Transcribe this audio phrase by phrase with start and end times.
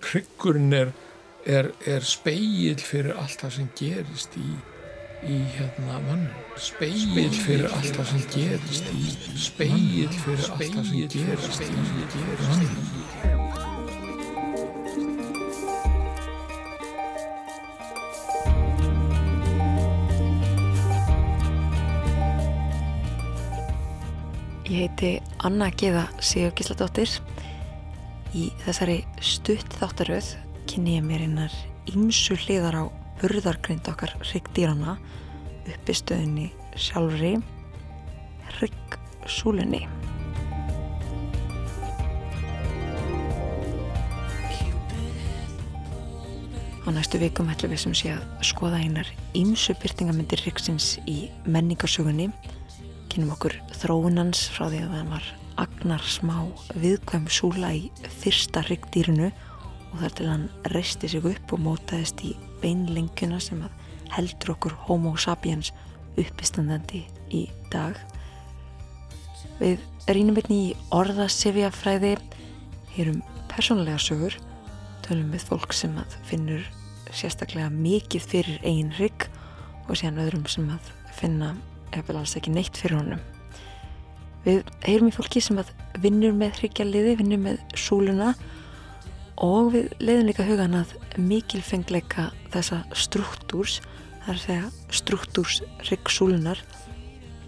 [0.00, 0.92] Hryggurinn er,
[1.46, 4.44] er, er speil fyrir allt það sem gerist í,
[5.26, 6.30] í hérna mannum.
[6.68, 9.02] Speil fyrir allt það sem gerist í,
[9.48, 11.76] speil fyrir allt það sem gerist í
[12.46, 13.31] mannum.
[25.42, 27.10] Anna Geða Sigur Gísladóttir.
[28.30, 30.28] Í þessari stutt þáttaröð
[30.70, 31.56] kynni ég mér einar
[31.90, 32.84] ímsu hliðar á
[33.18, 34.94] burðargrind okkar hryggdýrana
[35.66, 36.46] uppi stöðinni
[36.78, 37.32] sjálfri
[38.52, 39.82] hryggsúlunni.
[46.86, 52.30] Á næstu vikum ætlum við sem sé að skoða einar ímsu byrtingamindir hryggsins í menningarsögunni
[53.12, 55.26] kynum okkur þróunans frá því að hann var
[55.60, 56.36] agnar smá
[56.80, 57.88] viðkvæm súla í
[58.22, 59.28] fyrsta hryggdýrinu
[59.92, 63.60] og þar til hann reisti sig upp og mótaðist í beinlenguna sem
[64.14, 65.72] heldur okkur homo sapiens
[66.20, 67.42] uppistandandi í
[67.72, 67.98] dag.
[69.60, 72.14] Við rínum einni í orðasifjafræði,
[72.96, 73.20] heyrum
[73.52, 74.38] persónlega sögur,
[75.04, 75.98] tölum við fólk sem
[76.28, 76.64] finnur
[77.12, 79.28] sérstaklega mikið fyrir eigin hrygg
[79.88, 80.88] og síðan öðrum sem að
[81.92, 83.20] finna eða alls ekki neitt fyrir honum.
[84.44, 85.70] Við heyrum í fólki sem að
[86.02, 88.34] vinnur með hryggjarliði, vinnur með súluna
[89.36, 93.80] og við leiðum líka hugan að mikilfengleika þessa struktúrs,
[94.26, 96.58] er að segja struktúrs hryggsúlunar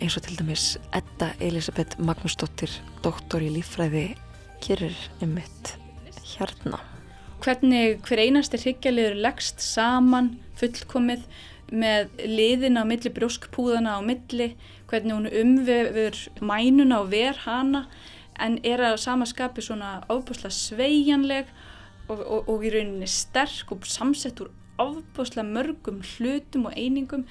[0.00, 2.70] eins og til dæmis Edda Elisabeth Magnúsdóttir,
[3.02, 4.16] doktor í líffræði,
[4.62, 5.74] gerir um mitt
[6.34, 6.80] hérna.
[7.44, 11.26] Hvernig hver einasti hryggjarliður leggst saman fullkomið
[11.72, 14.54] með liðina á milli brjóskpúðana á milli,
[14.90, 17.86] hvernig hún umvefur mænuna og ver hana
[18.42, 21.50] en er að samaskapi svona ofbúslega sveianleg
[22.08, 24.50] og, og, og í rauninni sterk og samsett úr
[24.82, 27.24] ofbúslega mörgum hlutum og einingum.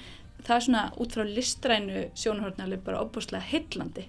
[0.44, 4.08] Það er svona út frá listrænu sjónahörnarlega bara ofbúslega heillandi.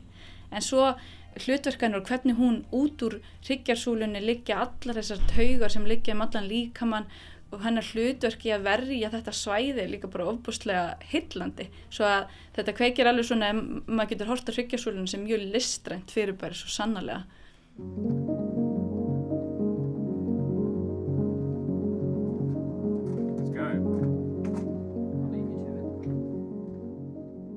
[0.52, 0.94] En svo
[1.36, 6.48] hlutverkanur og hvernig hún út úr hryggjarsúlunni liggja allar þessar taugar sem liggja um allan
[6.48, 7.10] líkamann
[7.54, 13.10] og hennar hlutverki að verja þetta svæði líka bara ofbúslega hillandi svo að þetta kveikir
[13.10, 17.24] alveg svona maður getur horta hryggjarsúlun sem mjög listrænt fyrir bara svo sannarlega.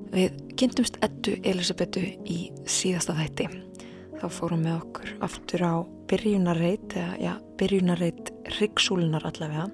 [0.09, 3.45] Við kynntumst Eddu Elisabetu í síðasta þætti.
[4.19, 5.73] Þá fórum við okkur aftur á
[6.11, 9.67] byrjunarreit, eða já, byrjunarreit ryggsúlunar allavega.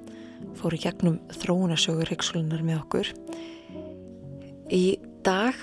[0.60, 3.12] Fóru gegnum þróunasögur ryggsúlunar með okkur.
[4.74, 5.58] Í dag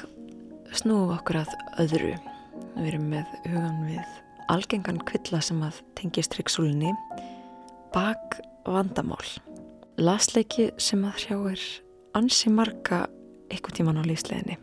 [0.73, 2.12] snúum við okkur að öðru.
[2.77, 4.19] Við erum með hugan við
[4.53, 6.93] algengan kvilla sem að tengist ryggsúlunni.
[7.93, 9.25] Bak vandamál.
[10.01, 11.65] Lasleiki sem að hrjáir
[12.17, 13.06] ansi marga
[13.53, 14.59] eitthvað tíman á lífsleginni.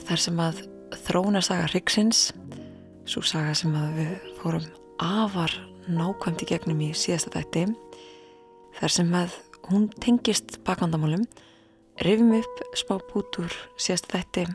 [0.00, 0.62] Þar sem að
[1.06, 2.30] þróuna saga Ryggsins,
[3.08, 4.66] svo saga sem að við fórum
[5.02, 5.52] afar
[5.94, 7.66] nákvæmt í gegnum í síðasta þætti,
[8.78, 9.36] þar sem að
[9.70, 11.26] hún tengist bakvandamálum,
[12.06, 14.46] rifum upp smá bútur síðasta þætti.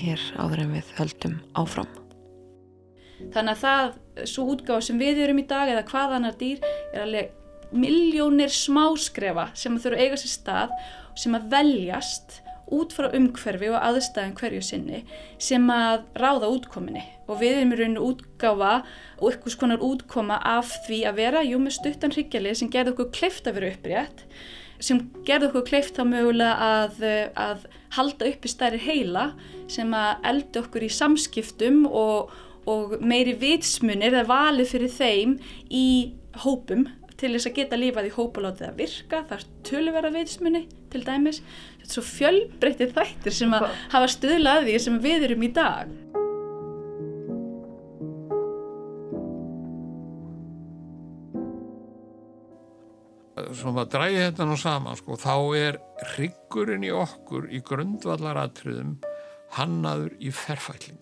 [0.00, 1.90] Hér áður en við höldum áfram.
[3.34, 3.94] Þannig að það,
[4.28, 9.76] svo útgáð sem við erum í dag eða hvaðanar dýr er alveg miljónir smáskrefa sem
[9.80, 10.74] þurfa að eiga sér stað
[11.18, 12.40] sem að veljast
[12.74, 15.02] út frá umhverfi og aðstæðan hverju sinni
[15.42, 18.74] sem að ráða útkominni og við erum í rauninu útgáfa
[19.20, 23.10] og eitthvað skonar útkoma af því að vera, jú með stuttan hryggjalið sem gerði okkur
[23.16, 24.24] kleift að vera upprétt
[24.82, 27.04] sem gerði okkur kleift þá mögulega að,
[27.38, 29.28] að halda upp í stærri heila
[29.70, 32.34] sem að eldi okkur í samskiptum og,
[32.68, 35.38] og meiri vitsmunir eða valið fyrir þeim
[35.70, 35.86] í
[36.44, 36.88] hópum
[37.20, 40.64] til þess að geta lífað í hóp og látið að virka, það er tölverða vitsmunni
[40.92, 41.40] til dæmis,
[41.78, 45.94] þetta er svo fjölbreyttir þættir sem að hafa stöðlaði sem við erum í dag.
[53.64, 55.76] Svo maður dræði þetta nú saman sko, þá er
[56.10, 58.90] hryggurinn í okkur í grundvallaratriðum
[59.56, 61.00] hannaður í ferfætling.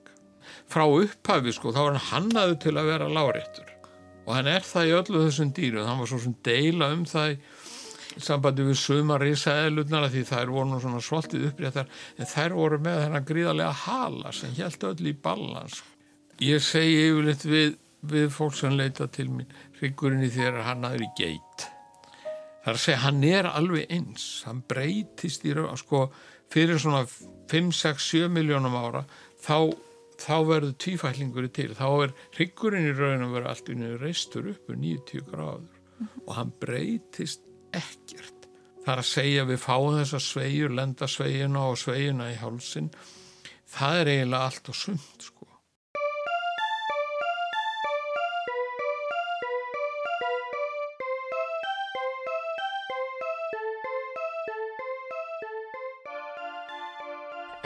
[0.70, 3.72] Frá upphafi sko, þá er hann hannaður til að vera láréttur.
[4.28, 7.34] Og hann er það í öllu þessum dýru hann var svo sem deila um það
[8.22, 13.04] sambandi við sumar í sæðlutnar því þær voru svona svolítið uppréttar en þær voru með
[13.08, 15.82] þennan gríðarlega hala sem held öll í ballans
[16.38, 17.78] ég segi yfirleitt við,
[18.14, 21.72] við fólk sem leita til mín ryggurinn í þér er hann aður í geit
[22.62, 24.26] það er að segja hann er alveg eins.
[24.46, 26.06] Hann breytist í raun sko
[26.52, 27.04] fyrir svona
[27.50, 29.04] 5, 6, 7 miljónum ára
[29.42, 29.72] þá
[30.22, 31.72] þá verður tvífællingur til.
[31.74, 35.80] Þá er hryggurinn í raun að vera allt unni reistur upp um 90 gráður.
[36.26, 37.42] Og hann breytist
[37.74, 38.46] ekkert.
[38.82, 42.90] Það er að segja við fáum þessa sveigur lenda sveigina og sveigina í hálsin
[43.72, 45.31] það er eiginlega allt og sumt sko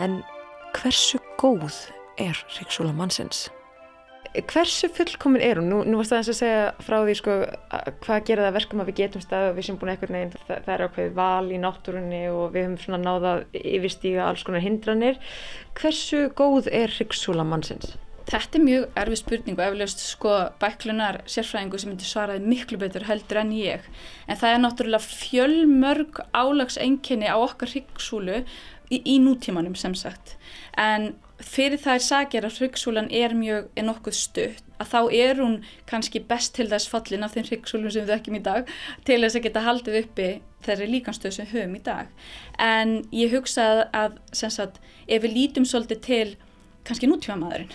[0.02, 0.20] En
[0.76, 1.86] hversu góð
[2.20, 3.46] er Ríksúla mannsins?
[4.36, 5.70] Hversu fullkomin er hún?
[5.72, 7.36] Nú, nú varst það eins að segja frá því sko,
[8.04, 10.58] hvað gera það verkum að við getum stað og við sem búin eitthvað neginn, það,
[10.66, 15.22] það er ákveðið val í náttúrunni og við höfum svona náðað yfirstíga alls konar hindranir.
[15.80, 17.94] Hversu góð er Ríksúla mannsins?
[18.26, 23.04] Þetta er mjög erfið spurning og eflaust sko bæklunar sérfræðingu sem myndir svaraði miklu betur
[23.06, 23.84] heldur en ég.
[24.26, 28.40] En það er náttúrulega fjölmörg álagsengjenni á okkar hryggsúlu
[28.90, 30.36] í, í nútímanum sem sagt.
[30.78, 35.40] En fyrir það er sagir að hryggsúlan er mjög er nokkuð stutt að þá er
[35.40, 35.56] hún
[35.88, 38.72] kannski best til þess fallin af þeim hryggsúlum sem við þekkjum í dag
[39.08, 40.28] til þess að geta haldið uppi
[40.66, 42.12] þeirri líkanstöð sem höfum í dag.
[42.60, 46.28] En ég hugsa að, að sagt, ef við lítum svolítið til
[46.86, 47.72] kannski nútímamadurinn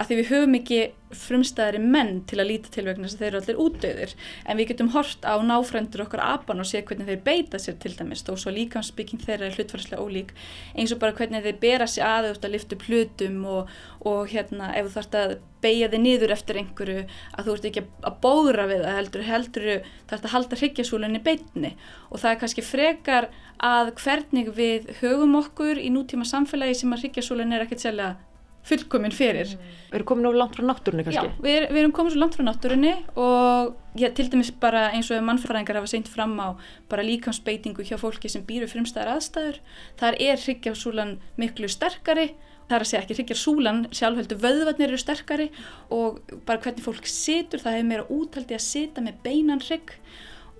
[0.00, 0.80] að því við höfum ekki
[1.10, 4.12] frumstæðari menn til að líta til vegna þess að þeir eru allir útdöðir
[4.46, 7.92] en við getum hort á náfrændur okkar apan og séð hvernig þeir beita sér til
[7.98, 8.22] dæmis.
[8.24, 10.32] Þó svo líkansbygging þeirra er hlutvarslega ólík.
[10.78, 13.74] Eins og bara hvernig þeir bera sér aðeins að lifta plutum og,
[14.06, 17.84] og hérna ef þú þarfst að beigja þig niður eftir einhverju að þú ert ekki
[18.08, 19.68] að bóðra við það heldur, heldur
[20.08, 21.74] þarfst að halda hryggjasúlunni beitni
[22.08, 23.28] og það er kannski frekar
[23.60, 28.29] að hvernig við högum okkur í nútíma samfélagi sem að hryggjasúlunni er ekkert sérlega
[28.66, 29.54] fullkomin fyrir.
[29.56, 29.78] Mm.
[29.90, 31.30] Við erum komin á langt frá náttúrunni kannski?
[31.30, 35.10] Já, við, við erum komin svo langt frá náttúrunni og ja, til dæmis bara eins
[35.10, 36.54] og mannfræðingar hafa seint fram á
[36.90, 39.58] bara líkansbeitingu hjá fólki sem býru frumstæðar aðstæður.
[40.00, 42.30] Þar er hryggjarsúlan miklu sterkari,
[42.68, 45.50] það er að segja ekki hryggjarsúlan, sjálfhöldu vöðvarnir eru sterkari
[45.90, 49.96] og bara hvernig fólk situr, það hefur meira úthaldi að sita með beinan hrygg.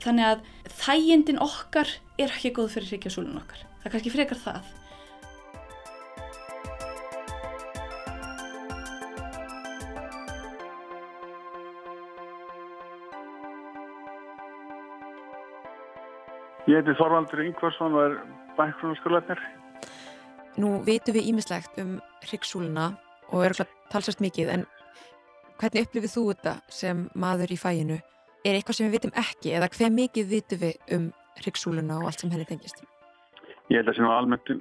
[0.00, 0.44] Þannig að
[0.80, 3.66] þægindin okkar er ekki góð fyrir hryggjarsúlan okkar.
[3.80, 4.76] Það er kannski frekar það.
[16.70, 18.12] Ég heiti Þorvaldur Yngvarsson og er
[18.54, 19.40] bækgrunarskólanir.
[20.62, 22.84] Nú veitum við ímislegt um hryggsúluna
[23.32, 24.62] og er alltaf talsast mikið en
[25.58, 27.96] hvernig upplifið þú þetta sem maður í fæinu?
[28.46, 31.08] Er eitthvað sem við vitum ekki eða hver mikið vitum við um
[31.40, 32.84] hryggsúluna og allt sem henni tengist?
[33.66, 34.54] Ég held að sem almennt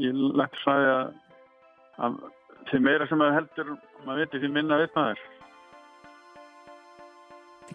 [0.00, 1.12] ég lætti sæði að,
[2.06, 2.18] að
[2.70, 3.76] því meira sem maður heldur
[4.06, 5.28] maður veitir því minna veit maður.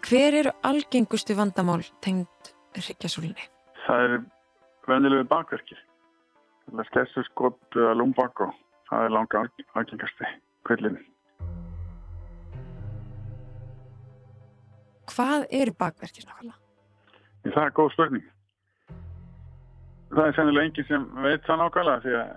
[0.02, 3.48] Hver eru algengustu vandamál tengd hryggjasúlinni?
[3.86, 4.16] Það er
[4.90, 5.82] venilegu bakverkir.
[6.88, 8.54] Skessu skott eða lúmbak og
[8.90, 9.42] það er langa
[9.78, 10.30] algengasti
[10.66, 11.02] kvillinu.
[15.16, 16.58] Hvað eru bakverkir nákvæmlega?
[17.46, 18.24] Það er góð spurning.
[20.10, 22.32] Það er sennilega enginn sem veit það nákvæmlega því að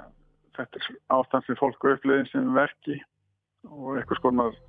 [0.60, 3.00] þetta er ástand sem fólku uppliðin sem verki
[3.70, 4.60] og eitthvað skoðum að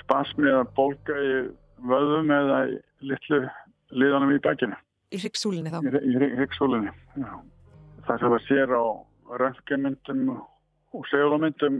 [0.00, 1.34] spasmi eða bólka í
[1.90, 2.80] vöðum eða í
[3.10, 3.40] litlu
[3.94, 4.78] liðanum í bakinu.
[5.14, 5.78] Í hryggsúlinni þá?
[5.86, 7.32] Í, hryggsúlinni, já.
[8.04, 8.84] Það sem það sér á
[9.40, 11.78] röntgenmyndum og segulmyndum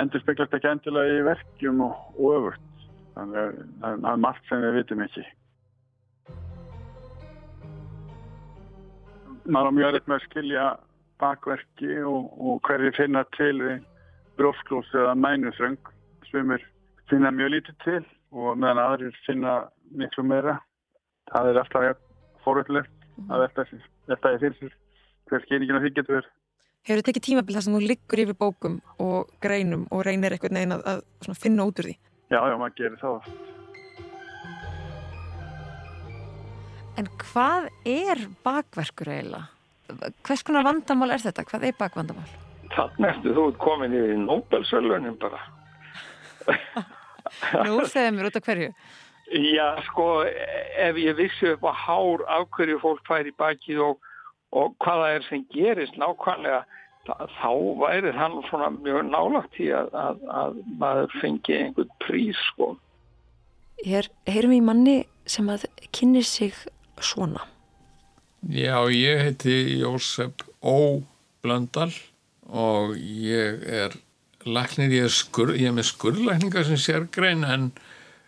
[0.00, 1.98] endur speklast ekki endilega í verkjum og,
[2.30, 2.66] öfurt.
[3.16, 5.26] Þannig að það er margt sem við vitum ekki.
[9.50, 10.66] Á mjög erriðt með að skilja
[11.20, 13.56] bakverki og, og hverju finna til
[14.38, 15.90] brjósklós eða mænusröng
[16.30, 16.62] sem er
[17.10, 19.56] finna mjög lítið til og meðan aðrir finna
[19.90, 20.60] miklu meira.
[21.32, 21.88] Það er alltaf
[22.44, 24.76] fóröldilegt að velta því fyrir sér
[25.30, 26.30] hver skeiningin að því getur verið.
[26.88, 30.56] Hefur þið tekið tímabil þar sem þú liggur yfir bókum og greinum og reynir eitthvað
[30.56, 31.96] neginn að, að finna út úr því?
[32.30, 33.30] Já, já, maður gerir það.
[37.00, 39.48] En hvað er bakverkur eiginlega?
[40.26, 41.44] Hvers konar vandamál er þetta?
[41.48, 42.30] Hvað er bakvandamál?
[42.70, 45.40] Þannig ertu þú komin í Nobel-sölunum bara.
[47.66, 48.70] Nú segðum við út á hverju.
[49.30, 50.24] Já, sko,
[50.78, 54.08] ef ég vissi upp á hár af hverju fólk fær í bakið og,
[54.50, 56.64] og hvaða er sem gerist nákvæmlega,
[57.38, 62.74] þá væri það svona mjög nálagt í að, að, að maður fengi einhvern prís, sko.
[63.86, 64.98] Hér heyrum við í manni
[65.30, 66.58] sem að kynni sig
[67.00, 67.46] svona.
[68.50, 71.00] Já, ég heiti Jósef Ó.
[71.40, 71.92] Blöndal
[72.50, 73.94] og ég er
[74.44, 77.70] læknir, ég er, skur, ég er með skurrlækninga sem sérgrein en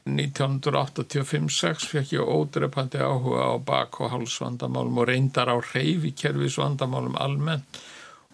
[0.06, 7.78] 1985-6 fekk ég ódrepandi áhuga á bak- og hálsvandamálum og reyndar á reyfikerfisvandamálum almennt.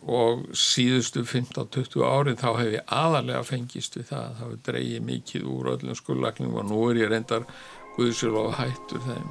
[0.02, 4.24] Og síðustu 15-20 árið þá hef ég aðalega fengist við það.
[4.24, 7.44] Það hefur dreyið mikið úr öllum skullakningum og nú er ég reyndar
[7.98, 9.28] Guðsjólof hættur þeim.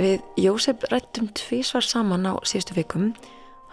[0.00, 3.12] Við Jósef rættum tvísvar saman á síðustu vikum.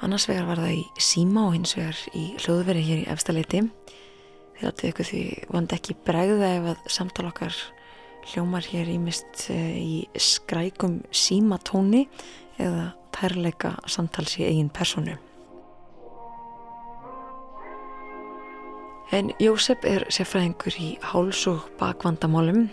[0.04, 3.63] Annars vegar var það í síma og hins vegar í hljóðveri hér í efstaleiti
[4.58, 5.24] þið láttu ykkur því
[5.54, 7.58] vond ekki bregða ef að samtal okkar
[8.28, 12.08] hljómar hér ímist eh, í skrækum símatóni
[12.60, 15.16] eða tærleika samtals í eigin personu.
[19.16, 22.66] En Jósef er sérfræðingur í háls- og bakvandamálum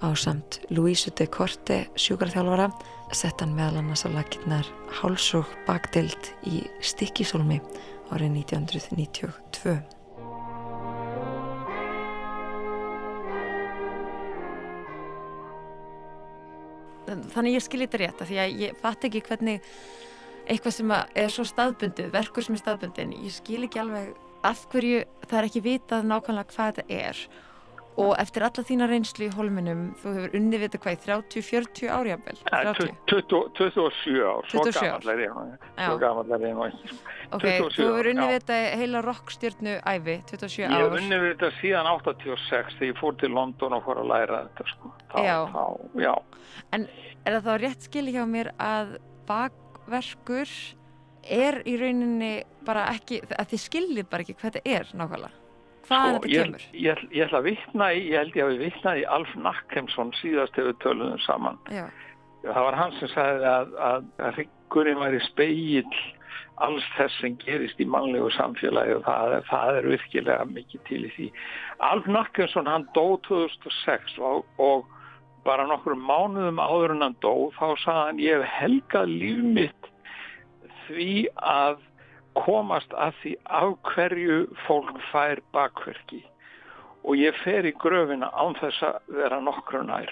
[0.00, 2.70] á samt Louise de Korte sjúkarþjálfara
[3.12, 4.70] sett hann meðal annars að lakirnar
[5.02, 7.60] háls- og bakdelt í Stikkisólmi
[8.08, 9.95] árið 1992.
[17.06, 19.72] þannig ég skilji þetta rétt því að ég fatt ekki hvernig
[20.46, 24.14] eitthvað sem er svo staðbundið verkur sem er staðbundin, ég skil ekki alveg
[24.46, 27.22] af hverju það er ekki vitað nákvæmlega hvað þetta er
[27.96, 32.36] og eftir alla þína reynslu í holminum þú hefur unni vitað hvað í 30-40 árjafvel
[33.08, 34.48] 27 ár.
[34.50, 35.00] Svo 27 ár.
[35.00, 35.38] gammal er ég
[35.78, 40.84] svo gammal er ég ok, þú hefur unni vitað heila rockstjörnu æfi 27 ár ég
[40.84, 44.68] hef unni vitað síðan 86 þegar ég fór til London og fór að læra þetta
[44.74, 44.92] sko.
[45.14, 45.38] þá, já.
[45.56, 45.64] Þá,
[46.04, 46.14] já.
[46.76, 46.88] En
[47.24, 48.98] er það þá rétt skil hjá mér að
[49.30, 50.52] bakverkur
[51.26, 52.34] er í rauninni
[52.66, 55.45] bara ekki, að þið skiljið bara ekki hvað þetta er nákvæmlega
[55.86, 56.66] hvaðan sko, þetta ég, kemur?
[56.86, 60.12] ég, ég ætla að vitna í, ég held ég að við vitnaði í Alf Nackemsson
[60.20, 61.58] síðast hefur töluðum saman.
[61.72, 61.86] Já,
[62.44, 65.96] það var hann sem sagði að, að, að ryggurinn væri speill
[66.64, 71.10] alls þess sem gerist í mannlegu samfélagi og það, það er virkilega mikið til í
[71.16, 71.26] því.
[71.84, 74.86] Alf Nackemsson hann dó 2006 og, og
[75.46, 79.90] bara nokkur mánuðum áður en hann dó þá sagði hann ég hef helgað líf mitt
[80.86, 81.78] því að
[82.36, 86.22] komast að því af hverju fólk fær bakverki
[87.06, 90.10] og ég fer í gröfina án þess að vera nokkru nær.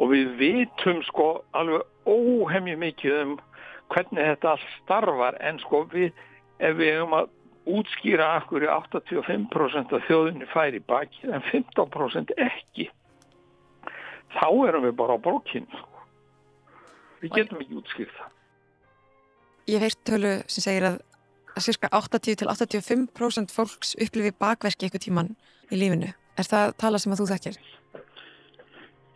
[0.00, 3.34] Og við vitum sko alveg óhemji mikið um
[3.92, 6.10] hvernig þetta allt starfar en sko við,
[6.64, 7.30] ef við hefum að
[7.76, 12.88] útskýra af hverju 85% af þjóðinni fær í baki en 15% ekki,
[14.40, 16.06] þá erum við bara á brókinu sko.
[17.22, 18.38] Við getum ekki útskýrt það.
[19.68, 21.00] Ég hef heyrt tölu sem segir að
[21.52, 25.34] að cirka 80-85% fólks upplifi bakverki eitthvað tíman
[25.68, 27.58] í lífinu er það tala sem að þú þekkir?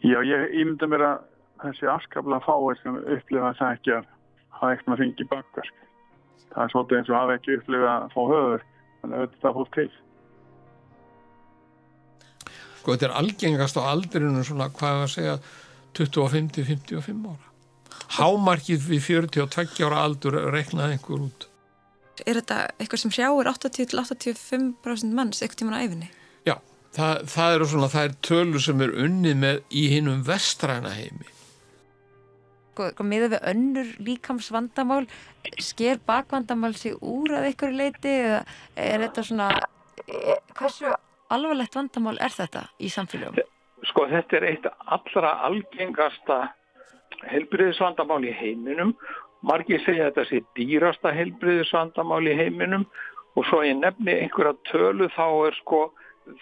[0.06, 1.24] Já, ég ímynda mér að
[1.64, 4.08] þessi afskaplega fáið sem upplifa það ekki að
[4.56, 5.78] hafa ekkert maður fengið bakverk.
[6.52, 8.66] Það er svolítið eins og hafa ekki upplifað að fá höfur,
[9.00, 9.88] þannig að þetta fólk til.
[12.76, 15.36] Sko þetta er algengast á aldrinu svona hvað að segja
[15.96, 17.55] 25-55 ára.
[18.16, 21.46] Hámarkið við 42 ára aldur reknaði einhver út.
[22.24, 26.08] Er þetta eitthvað sem hrjáir 80-85% manns eitthvað tíman á æfinni?
[26.48, 26.54] Já,
[26.96, 31.28] það, það eru svona, það er tölu sem er unnið með í hinnum vestræna heimi.
[32.72, 35.02] Sko, sko miða við önnur líkamsvandamál,
[35.64, 38.40] sker bakvandamál sig úr að einhverju leiti eða
[38.80, 39.50] er þetta svona,
[40.06, 40.92] e, hversu
[41.32, 43.44] alvarlegt vandamál er þetta í samfélagum?
[43.90, 46.46] Sko þetta er eitt allra algengasta
[47.30, 48.94] helbriðisvandamál í heiminum.
[49.46, 52.86] Margir segja þetta sé dýrasta helbriðisvandamál í heiminum
[53.36, 55.80] og svo ég nefni einhverja tölu þá er sko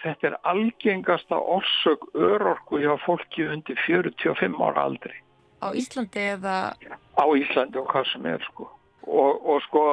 [0.01, 5.13] þetta er algengasta orsök örorku hjá fólki undir 45 ára aldri.
[5.61, 6.73] Á Íslandi eða...
[7.17, 8.69] Á Íslandi og hvað sem er sko.
[9.05, 9.83] Og, og sko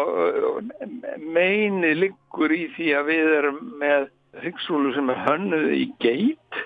[1.20, 4.08] meini liggur í því að við erum með
[4.40, 6.60] hyggsúlu sem er hönnuð í geit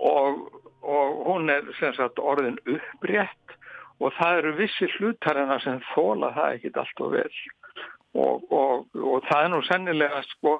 [0.00, 0.48] og,
[0.82, 3.56] og hún er sem sagt orðin upprétt
[4.00, 7.40] og það eru vissi hlutarina sem þóla það ekkit allt og vel
[8.14, 10.56] og, og, og það er nú sennilega sko,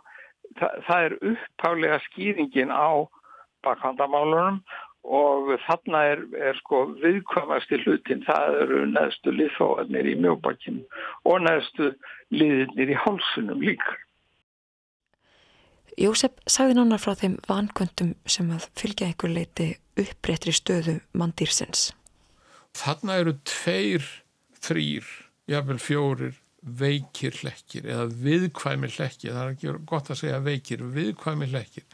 [0.61, 3.09] það, það er upphálega skýringin á
[3.67, 4.61] bakhandamálunum
[5.11, 10.85] og þarna er, er sko viðkvæmast í hlutin, það eru neðstu liðfóðarnir í mjóbakkinu
[11.25, 11.95] og neðstu
[12.35, 13.97] liðinir í hálsunum líka.
[16.01, 19.67] Jósef sagði nánar frá þeim vankvöndum sem að fylgja einhver leiti
[20.01, 21.91] uppréttri stöðu mandýrsins.
[22.73, 24.07] Þarna eru tveir,
[24.65, 25.09] þrýr,
[25.51, 31.49] jáfnvel fjórir veikir hlekkir eða viðkvæmi hlekkir, það er ekki gott að segja veikir, viðkvæmi
[31.53, 31.85] hlekkir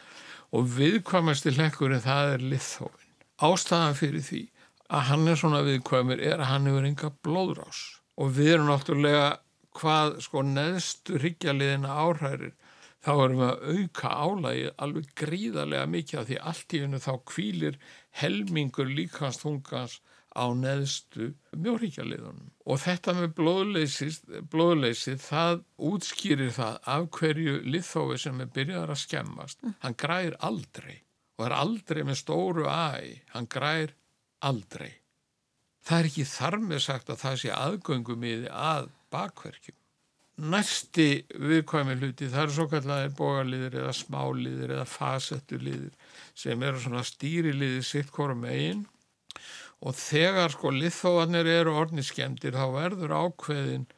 [0.55, 3.11] og viðkvæmasti hlekkurinn það er liðþófin.
[3.47, 4.43] Ástæðan fyrir því
[4.87, 7.83] að hann er svona viðkvæmur er að hann hefur enga blóðrás
[8.17, 9.27] og við erum náttúrulega
[9.77, 12.55] hvað sko neðstu hryggjaliðina áhrærir
[13.07, 17.13] þá erum við að auka álægi alveg gríðarlega mikið af því allt í hennu þá
[17.31, 17.81] kvílir
[18.21, 20.01] helmingur líkast þungans
[20.37, 22.51] á neðstu mjórhíkjaliðunum.
[22.69, 29.63] Og þetta með blóðleysið, það útskýrir það af hverju liðþói sem er byrjaðar að skemmast.
[29.63, 29.77] Mm.
[29.85, 30.99] Hann græir aldrei
[31.37, 33.95] og er aldrei með stóru æ, hann græir
[34.45, 34.93] aldrei.
[35.87, 39.79] Það er ekki þar með sagt að það sé aðgöngum í að bakverkjum.
[40.37, 45.95] Næsti viðkvæmi hluti það eru svo kallar bógarliðir eða smáliðir eða fasettuliðir
[46.37, 48.83] sem eru svona stýriliðir sitt hvorum eigin
[49.81, 53.89] og þegar sko liðþóanir eru orðniskemdir þá verður ákveðin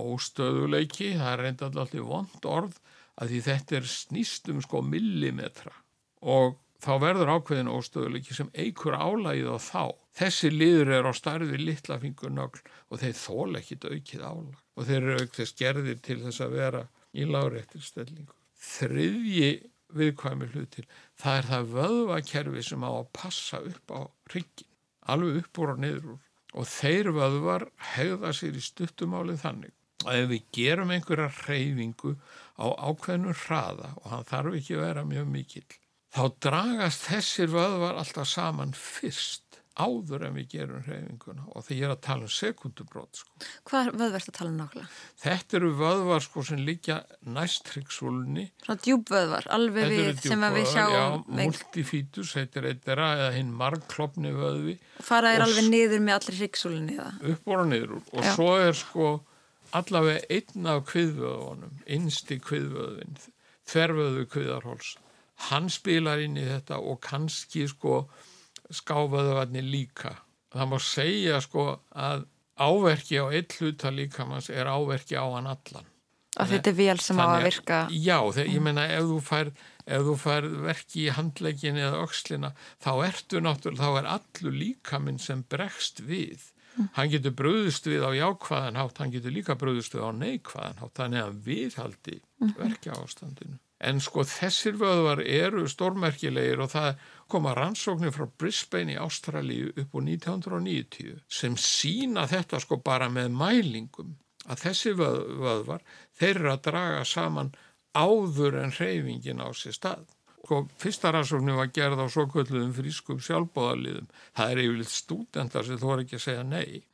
[0.00, 2.78] óstöðuleiki, það er reynda alltaf vond orð
[3.14, 5.70] að því þetta er snýstum sko millimetra.
[6.26, 9.84] Og þá verður ákveðin óstöðuleiki sem eigur álægið á þá.
[10.14, 12.60] Þessi liður er á starfi litlafingurnögl
[12.90, 16.82] og þeir þól ekkit aukið álag og þeir eru aukþess gerðir til þess að vera
[17.14, 18.36] í láréttilstellingu.
[18.64, 19.50] Þriðji
[19.94, 20.84] viðkvæmi hlutil,
[21.20, 24.00] það er það vöðvakerfi sem á að passa upp á
[24.32, 24.70] ryggin,
[25.06, 26.22] alveg upp úr og niður úr
[26.54, 29.72] og þeir vöðvar hegða sér í stuttumálið þannig
[30.04, 32.14] að ef við gerum einhverja reyfingu
[32.60, 35.78] á ákveðnum hraða og hann þarf ekki að vera mjög mikill
[36.14, 39.42] þá dragast þessir vöðvar alltaf saman fyrst
[39.74, 41.48] áður en við gerum hreyfinguna.
[41.50, 43.40] Og þegar ég er að tala um sekundubrót sko.
[43.66, 45.00] Hvað vöðvar er þetta að tala um nákvæmlega?
[45.24, 46.98] Þetta eru vöðvar sko sem líka
[47.34, 51.04] næst hryggsvólunni Svona djúbvöðvar, alveg við sem við sjáum Já,
[51.40, 54.78] multifítus heitir eittra eða hinn margklopni vöðvi.
[55.02, 56.98] Fara er alveg niður með allir hryggsvólunni
[57.34, 58.32] Upp og niður og já.
[58.38, 59.12] svo er sko
[59.74, 63.18] allavega einn af kviðvöðunum innsti kviðvöðin
[63.66, 64.94] þervöðu kviðarháls
[65.50, 68.04] hann spilar inn í þetta og kannski sko
[68.74, 70.14] skáfaðuvarnir líka.
[70.54, 75.90] Það má segja sko að áverki á eitt hluta líkamanns er áverki á hann allan.
[76.34, 77.76] Að þetta er vel sem á að virka.
[77.94, 79.50] Já, þegar, ég menna ef þú fær,
[79.86, 82.50] ef þú fær verki í handlegin eða aukslina
[82.82, 86.48] þá ertu náttúrulega, þá er allur líkaminn sem bregst við.
[86.74, 86.88] Mm.
[86.96, 90.96] Hann getur bröðust við á jákvæðan hátt, hann getur líka bröðust við á neikvæðan hátt,
[90.98, 92.56] þannig að viðhaldi mm.
[92.58, 93.60] verkja ástandinu.
[93.82, 99.96] En sko þessir vöðvar eru stórmerkilegir og það koma rannsóknir frá Brisbane í Ástralíu upp
[99.96, 104.14] á 1990 sem sína þetta sko bara með mælingum
[104.46, 107.54] að þessi vöð, vöðvar þeir eru að draga saman
[107.94, 110.06] áður en hreyfingin á sér stað.
[110.44, 114.10] Sko fyrsta rannsóknir var gerð á svo kvöldluðum frískum sjálfbóðaliðum.
[114.36, 116.84] Það er yfirleitt stúdendar sem þú var ekki að segja nei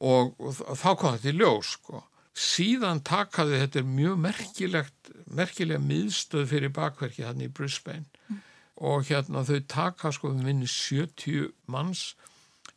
[0.00, 2.02] og, og þá kom þetta í ljós sko
[2.36, 8.06] síðan takaðu þetta er mjög merkilegt merkilega miðstöð fyrir bakverki hann í Brisbane.
[8.28, 8.42] Mm.
[8.76, 12.10] og hérna þau taka sko um minni 70 manns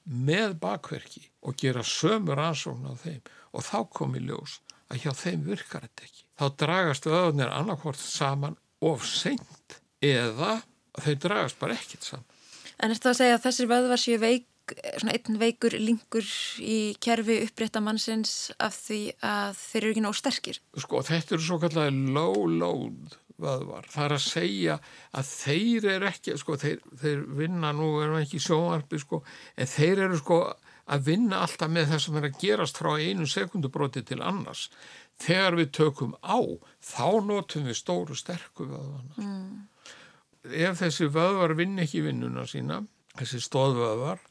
[0.05, 3.21] með bakverki og gera sömur ansókn á þeim.
[3.53, 6.23] Og þá kom í ljós að hjá þeim virkar þetta ekki.
[6.39, 10.61] Þá dragast öðunir annarkvort saman of seint eða
[10.95, 12.27] þau dragast bara ekkit saman.
[12.79, 14.47] En er þetta að segja að þessir vöðvar séu veik
[14.99, 16.27] svona einn veikur lingur
[16.61, 20.61] í kerfi upprétta mannsins af því að þeir eru ekki nóg sterkir?
[20.77, 23.87] Sko þetta eru svo kallega low load vöðvar.
[23.89, 24.77] Það er að segja
[25.15, 29.21] að þeir eru ekki, sko þeir, þeir vinna nú, erum ekki sjónvarpi sko,
[29.55, 30.39] en þeir eru sko
[30.89, 34.67] að vinna alltaf með það sem er að gerast frá einu sekundubróti til annars.
[35.19, 36.39] Þegar við tökum á,
[36.81, 39.13] þá notum við stóru sterku vöðvana.
[39.19, 39.67] Mm.
[40.49, 42.81] Ef þessi vöðvar vinn ekki vinnuna sína,
[43.19, 44.21] þessi stóðvöðvar,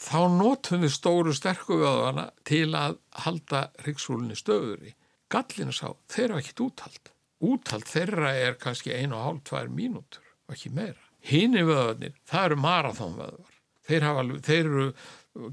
[0.00, 4.94] þá notum við stóru sterku vöðvana til að halda hryggsúlinni stöður í.
[5.32, 7.10] Gallinu sá, þeir eru ekkit úthald.
[7.44, 11.00] Úthald þeirra er kannski ein og hálf, tvær mínútur og ekki meira.
[11.24, 13.52] Hínni vöðvarnir, það eru marathónvöðvar.
[13.84, 14.06] Þeir,
[14.44, 14.86] þeir eru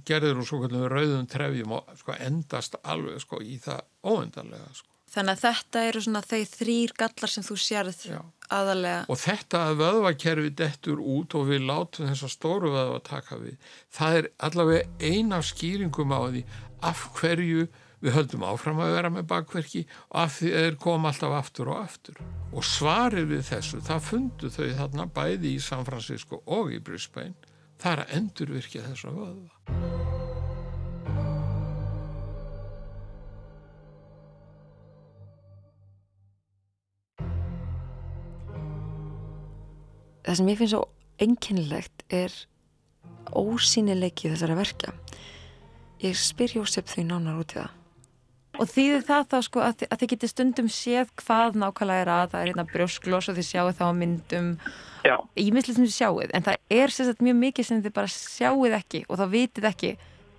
[0.07, 4.69] gerður úr svo kallum rauðum trefjum og sko, endast alveg sko, í það óendarlega.
[4.77, 4.90] Sko.
[5.11, 8.19] Þannig að þetta eru svona þeir þrýr gallar sem þú sérð Já.
[8.47, 9.03] aðalega.
[9.11, 13.57] Og þetta að vöðvakerfi dettur út og við látum þessa stóru vöðva taka við,
[13.91, 16.43] það er allavega eina skýringum á því
[16.87, 17.67] af hverju
[18.01, 21.83] við höldum áfram að vera með bakverki og af því þeir kom alltaf aftur og
[21.83, 22.21] aftur.
[22.55, 27.35] Og svarið við þessu, það fundu þau þarna bæði í San Francisco og í Brisbane,
[27.81, 30.00] það er að endurvirkja þessa vöðva.
[40.31, 40.85] Það sem ég finnst svo
[41.21, 42.33] einkennilegt er
[43.35, 44.93] ósýnileiki þessara verka.
[46.01, 47.77] Ég spyr Jósef því nánar út í það.
[48.61, 52.31] Og þýðir það þá sko að, að þið getur stundum séð hvað nákvæmlega er að
[52.31, 54.49] það er hérna brjósklós og þið sjáu þá myndum.
[55.39, 59.03] Ímyndslið sem þið sjáuð en það er sérstaklega mjög mikið sem þið bara sjáuð ekki
[59.07, 59.91] og þá vitið ekki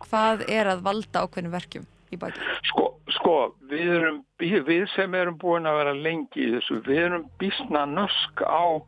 [0.06, 2.46] hvað er að valda ákveðnum verkjum í baki.
[2.68, 3.36] Sko, sko
[3.70, 8.44] við, erum, við sem erum búin að vera lengi í þessu, við erum bísna nösk
[8.44, 8.82] á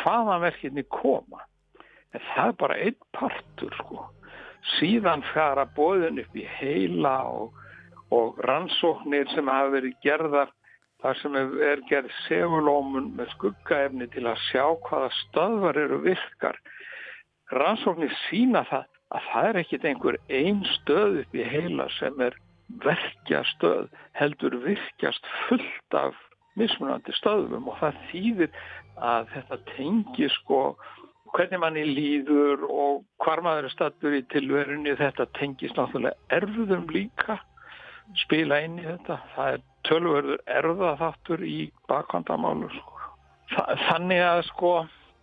[0.00, 1.44] hvaðan verkinni koma
[2.14, 4.08] en það er bara einn partur sko
[4.78, 7.56] síðan fara bóðin upp í heila og,
[8.14, 10.52] og rannsóknir sem hafa verið gerðar
[11.04, 16.56] þar sem er gerð segulómun með skuggaefni til að sjá hvaða stöðvar eru virkar.
[17.52, 22.38] Rannsóknir sína það að það er ekkit einhver einn stöð upp í heila sem er
[22.80, 26.16] verkjastöð, heldur virkjast fullt af
[26.56, 28.64] mismunandi stöðum og það þýðir
[29.00, 30.60] að þetta tengi sko
[31.34, 37.40] hvernig manni líður og hvar maður er stattur í tilverunni þetta tengis náttúrulega erfðum líka
[38.24, 39.18] spila inn í þetta.
[39.34, 41.58] Það er tölverður erðaþáttur í
[41.90, 42.68] bakvandamálu.
[42.74, 43.08] Sko.
[43.88, 44.74] Þannig að sko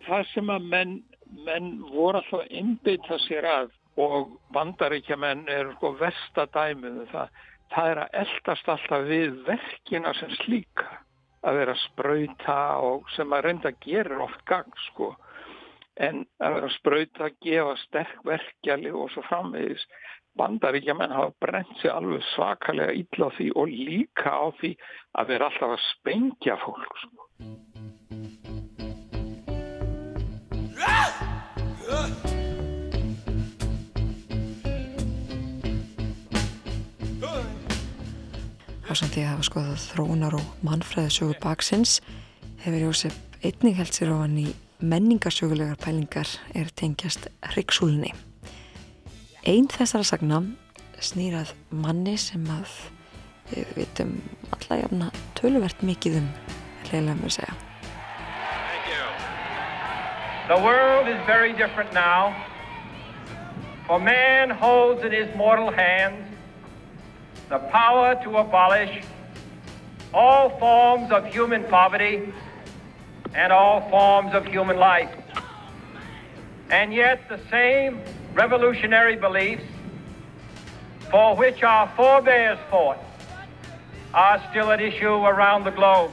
[0.06, 0.98] það sem að menn,
[1.46, 7.40] menn voru alltaf að innbytta sér að og bandaríkja menn er sko vestadæmið um það,
[7.74, 11.01] það er að eldast alltaf við verkina sem slíka
[11.42, 15.12] að vera að spröyta og sem að reynda að gera oft gang sko
[16.00, 19.84] en að vera að spröyta, gefa sterk verkjali og svo framvegis
[20.40, 24.72] bandaríkjaman hafa brent sig alveg svakalega illa á því og líka á því
[25.20, 27.28] að vera alltaf að spengja fólk sko.
[38.92, 41.94] Á samt því að hafa skoðað þróunar og mannfræðisögu baksins
[42.60, 44.50] hefur Jósef einning held sér ofan í
[44.84, 48.10] menningarsögulegar pælingar er tengjast hryggsúlunni.
[49.48, 50.42] Einn þessara sagna
[51.00, 52.74] snýrað manni sem að
[53.54, 54.12] við vitum
[54.58, 55.08] alla jafna
[55.40, 56.28] töluvert mikið um
[56.90, 57.56] leiðilega að segja.
[60.52, 62.36] The world is very different now
[63.88, 66.31] for man holds in his mortal hands
[67.52, 69.04] the power to abolish
[70.14, 72.32] all forms of human poverty
[73.34, 75.12] and all forms of human life.
[76.70, 78.00] And yet the same
[78.32, 79.68] revolutionary beliefs
[81.10, 82.98] for which our forebears fought
[84.14, 86.10] are still at issue around the globe.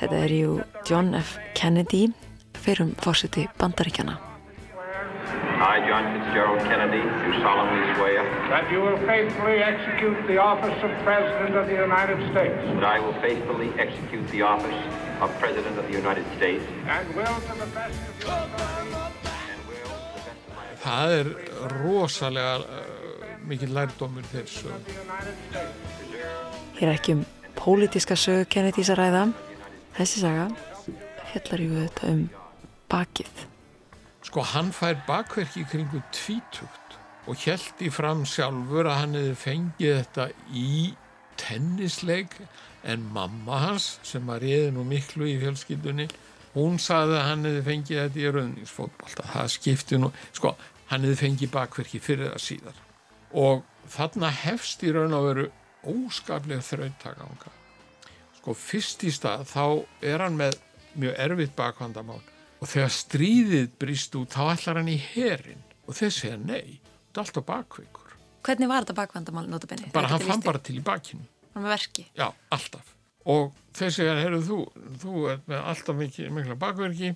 [0.00, 1.36] Þetta er jú John F.
[1.54, 2.08] Kennedy
[2.56, 4.27] fyrrum fórsiti bandaríkjana.
[5.60, 10.90] I, John Fitzgerald Kennedy, do solemnly swear That you will faithfully execute the office of
[11.04, 14.80] President of the United States that I will faithfully execute the office
[15.20, 19.06] of President of the United States and will to the best of your ability
[20.84, 21.26] Það er
[21.82, 22.64] rosalega uh,
[23.50, 24.72] mikið lærdómur þeir sög.
[24.86, 25.74] the United States.
[26.78, 27.24] Hér er ekki um
[27.58, 29.22] pólitíska sögu Kennedys að ræða.
[29.98, 30.46] Þessi saga
[31.32, 32.22] fjallar jú þetta um
[32.94, 33.42] bakið.
[34.28, 36.96] Sko hann fær bakverki kringu tvítugt
[37.28, 40.72] og held í fram sjálfur að hann hefði fengið þetta í
[41.40, 42.36] tennisleik
[42.84, 46.10] en mamma hans sem að réði nú miklu í fjölskyldunni
[46.58, 49.28] hún saði að hann hefði fengið þetta í rauðningsfótbolta.
[49.32, 50.54] Það skipti nú, sko
[50.92, 52.86] hann hefði fengið bakverki fyrir það síðar
[53.32, 53.64] og
[53.96, 55.50] þarna hefst í raun og veru
[55.88, 57.58] óskaplega þrautaganga.
[58.42, 59.64] Sko fyrst í stað þá
[60.04, 60.60] er hann með
[61.00, 62.20] mjög erfitt bakvandamál
[62.58, 67.20] og þegar stríðið brýst út þá ætlar hann í herin og þeir segja nei, þetta
[67.20, 68.14] er alltaf bakveikur
[68.48, 69.90] Hvernig var þetta bakvandamál notabenni?
[69.92, 71.24] bara hann fann bara til í bakinu.
[71.52, 72.04] Hann með verki.
[72.16, 72.94] já, alltaf.
[73.28, 74.58] Og þeir segja, heyrðu þú,
[75.02, 77.10] þú er með alltaf mikla bakverki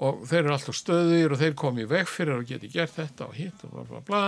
[0.00, 3.28] og þeir eru alltaf stöðir og þeir komi í veg fyrir og geti gert þetta
[3.30, 4.22] og hitt og bla bla bla.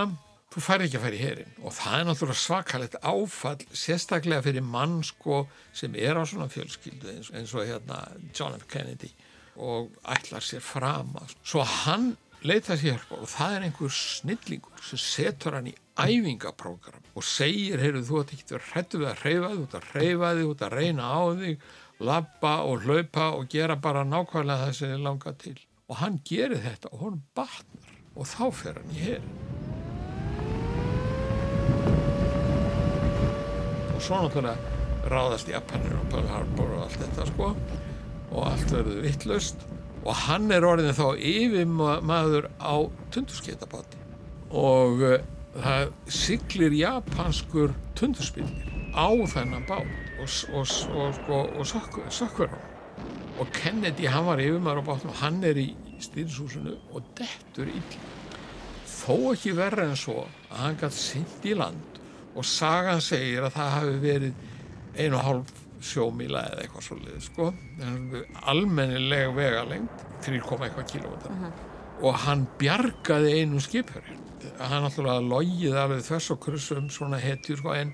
[0.53, 4.99] Þú fær ekki að færi herin og það er náttúrulega svakalegt áfall sérstaklega fyrir mann
[5.05, 5.43] sko
[5.75, 8.03] sem er á svona fjölskyldu eins, eins og hérna
[8.33, 8.65] John F.
[8.69, 9.09] Kennedy
[9.55, 12.13] og ætlar sér fram að svo hann
[12.43, 18.03] leita sér og það er einhver snillingur sem setur hann í æfingaprógram og segir, heyrðu
[18.07, 20.65] þú ert ekki hrættu við að hreyfa þig, þú ert að hreyfa þig, þú ert
[20.65, 21.67] að reyna á þig,
[22.09, 25.55] labba og hlaupa og gera bara nákvæmlega það sem þið langar til.
[25.91, 29.39] Og hann gerir þetta og hann batnar og þá fer hann í herin
[33.93, 37.49] og svo náttúrulega ráðast Japanir og Pearl Harbor og allt þetta sko
[38.33, 39.63] og allt verður vittlust
[40.03, 42.75] og hann er orðin þá yfirmaður á
[43.13, 44.01] tundurskeitabáti
[44.53, 45.17] og uh,
[45.53, 49.87] það siglir japanskur tundurspillir á þennan bát
[50.21, 51.65] og, og, og, sko, og
[52.13, 52.59] sökkur, á.
[53.41, 55.71] Og Kennedy hann var yfirmaður á bátnum og hann er í
[56.03, 58.11] stýrishúsinu og dettur illa.
[58.85, 61.99] Þó ekki verra en svo að hann gætt sint í land
[62.33, 64.33] og sagan segir að það hafi verið
[64.97, 67.51] einu og hálf sjómíla eða eitthvað svolítið sko.
[68.53, 71.53] Almennilega vegalengt 3,1 kilómetra
[72.03, 74.23] og hann bjargaði einu skipurinn
[74.59, 77.93] hann alltaf logið alveg þess og krussum svona hetjur sko en,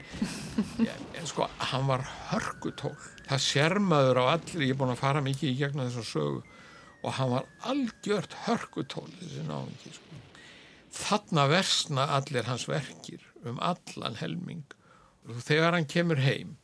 [1.20, 2.96] en sko hann var hörkutól.
[3.30, 6.42] Það sérmaður á allir ég er búin að fara mikið í gegnum þessum sögu
[7.00, 10.22] og hann var algjört hörkutól þessi náðingi sko.
[11.00, 14.66] Þarna versna allir hans verkir um allan helming.
[15.30, 16.58] Og þegar hann kemur heim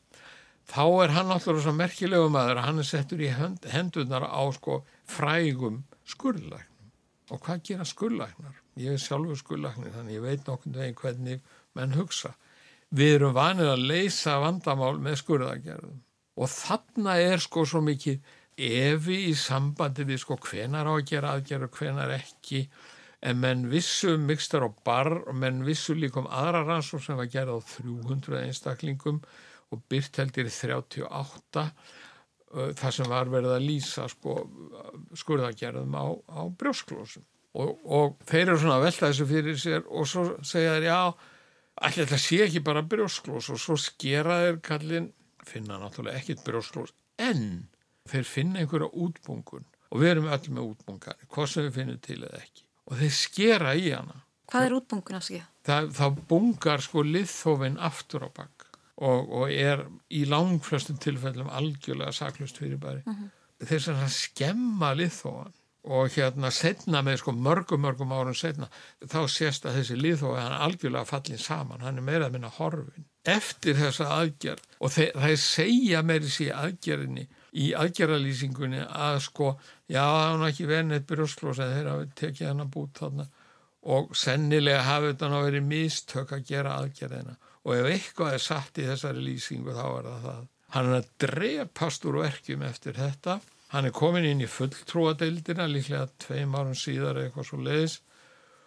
[0.69, 4.79] þá er hann alltaf svo merkilegu maður að hann er settur í hendunar á sko
[5.09, 8.57] frægum skurðlæknum og hvað gera skurðlæknar?
[8.77, 12.35] Ég er sjálfur skurðlæknir þannig ég veit nokkur veginn hvernig menn hugsa.
[12.95, 16.01] Við erum vanið að leysa vandamál með skurðagerðum
[16.35, 18.19] og þarna er sko svo mikið
[18.55, 22.65] evi í sambandi við sko hvenar á að gera aðgerð og hvenar ekki
[23.25, 27.17] en menn vissu um mikstar og barr og menn vissu líka um aðra rannsók sem
[27.17, 29.21] var gerð á 300 einstaklingum
[29.73, 31.65] og byrt heldur í 38
[32.79, 34.35] þar sem var verið að lýsa sko,
[35.17, 37.25] skurðagerðum á, á brjósklósum
[37.55, 40.99] og, og þeir eru svona að velta þessu fyrir sér og svo segja þeir já
[41.75, 45.09] allir þetta sé ekki bara brjósklós og svo skera þeir kallin
[45.45, 47.65] finna náttúrulega ekkit brjósklós en
[48.09, 52.21] þeir finna einhverja útbungun og við erum öll með útbungar hvað sem við finnum til
[52.21, 52.63] eða ekki.
[52.85, 54.21] Og þeir skera í hana.
[54.51, 55.45] Hvað er útbungun að skilja?
[55.65, 58.54] Það, það bungar sko liðþófin aftur á bakk
[58.97, 63.29] og, og er í langflestum tilfellum algjörlega saklust fyrir bæri uh -huh.
[63.65, 65.53] þeir sem að skemma liðþófan
[65.85, 68.69] og hérna setna með sko mörgum mörgum árum setna
[69.05, 72.49] þá sést að þessi liðþófi hann er algjörlega fallin saman, hann er meira að minna
[72.49, 79.51] horfin eftir þessa aðgerð og þeir, það segja meiri síðan aðgerðinni í aðgerðalýsingunni að sko,
[79.87, 83.27] já, það var ekki neitt brjósklós eða þeir hafi tekið hann að bút þarna
[83.95, 88.79] og sennilega hafi þetta ná verið mistök að gera aðgerðina og ef eitthvað er satt
[88.81, 90.47] í þessari lýsingu þá er það það.
[90.75, 93.39] Hann er að drepast úr verkjum eftir þetta.
[93.73, 97.99] Hann er komin inn í fulltrúadeildina líklega tveim árum síðar eitthvað svo leiðis.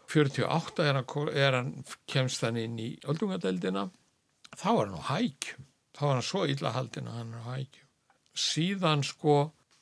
[0.08, 1.74] 48 er hann, er hann
[2.08, 3.88] kemst hann inn í öldungadeildina.
[4.56, 5.68] Þá er hann á hækjum.
[5.98, 7.88] Þá er hann svo illa haldin að hann er á hækjum
[8.38, 9.38] síðan sko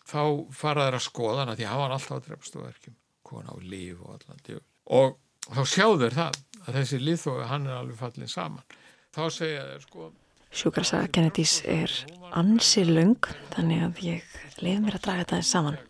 [0.06, 0.22] þá
[0.54, 3.56] faraður að skoða hann að því hann var alltaf að drefast á verkjum kona á
[3.60, 8.30] líf og allan djöfli og þá sjáður það að þessi liðþói hann er alveg fallin
[8.30, 8.76] saman
[9.16, 10.10] þá segja þeir sko
[10.56, 11.92] Sjúkarsaga Kennedys er
[12.36, 15.80] ansi lung þannig að ég leif mér að draga þetta saman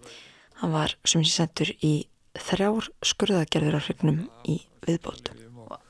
[0.63, 1.97] hann var sem ég sendur í
[2.47, 5.47] þrjár skurðagerður á hrygnum í viðbótum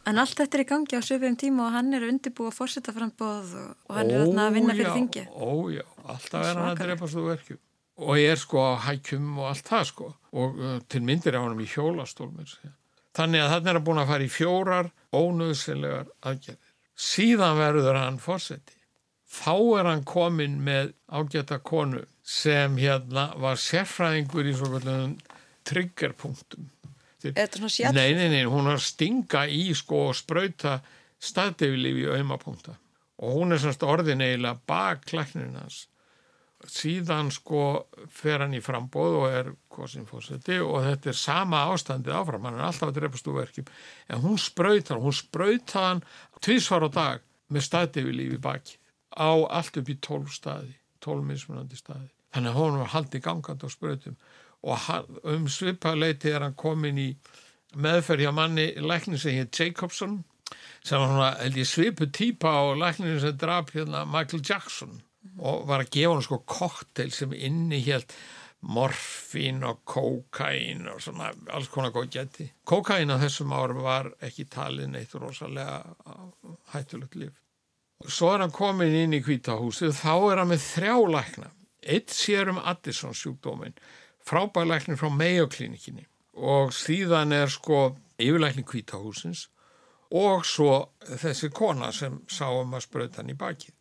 [0.06, 2.94] En allt þetta er í gangi á söfum tíma og hann er undirbúið að fórsetta
[2.94, 5.24] frambóð og, og hann er að vinna fyrir þingi.
[5.34, 7.60] Ójá, alltaf er hann að drepa svo verkjum.
[8.06, 10.10] Og ég er sko á hækjum og allt það sko.
[10.36, 12.54] Og uh, til myndir á hann í hjólastólmur.
[13.16, 16.65] Þannig að hann er að búin að fara í fjórar ónöðsynlegar aðgerðir.
[16.96, 18.74] Síðan verður hann fórseti.
[19.26, 25.10] Þá er hann komin með ágæta konu sem hérna var sérfræðingur í svona
[25.66, 26.70] triggerpunktum
[27.34, 27.96] Þetta er svona sjálf?
[27.96, 30.78] Nei, nei, nei, hún að stinga í sko og sprauta
[31.22, 32.76] staðdefilífi í auðmapunkta
[33.24, 35.86] og hún er semst orðin eiginlega bak klæknirinn hans.
[36.70, 37.62] Síðan sko
[38.12, 42.58] fer hann í frambóð og er kosin fórseti og þetta er sama ástandið áfram, hann
[42.58, 43.70] er alltaf að drepa stúverkjum
[44.08, 46.02] en hún hann, hún sprauta hann
[46.40, 48.78] tvísvar á dag með staðdefilífi baki
[49.16, 52.10] á allt upp í tólf staði, tólf mismunandi staði.
[52.34, 54.16] Þannig að hún var haldið gangand á sprautum.
[54.66, 54.88] Og
[55.32, 57.10] um svipaleiti er hann komin í
[57.76, 60.22] meðferð hjá manni læknin sem hér Jacobson
[60.86, 65.00] sem var svona, held ég, svipu típa á lækninu sem draf hérna Michael Jackson
[65.38, 68.14] og var að gefa hann sko koktel sem inni helt
[68.66, 72.48] morfín og kókain og svona alls konar góð geti.
[72.66, 75.84] Kókain á þessum árum var ekki talin eitt rosalega
[76.72, 77.36] hættulegt líf.
[78.06, 81.52] Svo er hann komin inn í kvítahúsið, þá er hann með þrjá lækna.
[81.86, 83.76] Eitt sér um Addison sjúkdóminn
[84.26, 89.46] frábælæknir frá Mayo klínikinni og síðan er sko yfirlæknir kvítahúsins
[90.10, 90.72] og svo
[91.06, 93.72] þessi kona sem sá um að spröta hann í baki.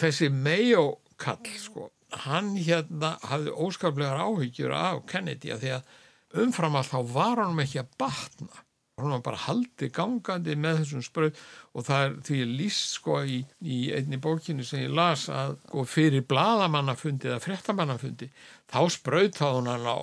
[0.00, 0.84] Þessi Mayo
[1.20, 1.90] kall sko,
[2.24, 7.60] hann hérna hafði óskaplegar áhyggjur af Kennedy að því að umfram allt þá var hann
[7.60, 8.64] ekki að batna.
[9.00, 11.38] Hún var bara haldið gangandi með þessum spröð
[11.72, 15.84] og það er því líst sko í, í einni bókinu sem ég las að sko,
[15.88, 18.28] fyrir bladamannafundi eða frettamannafundi
[18.68, 19.98] þá spröð þá hún hann á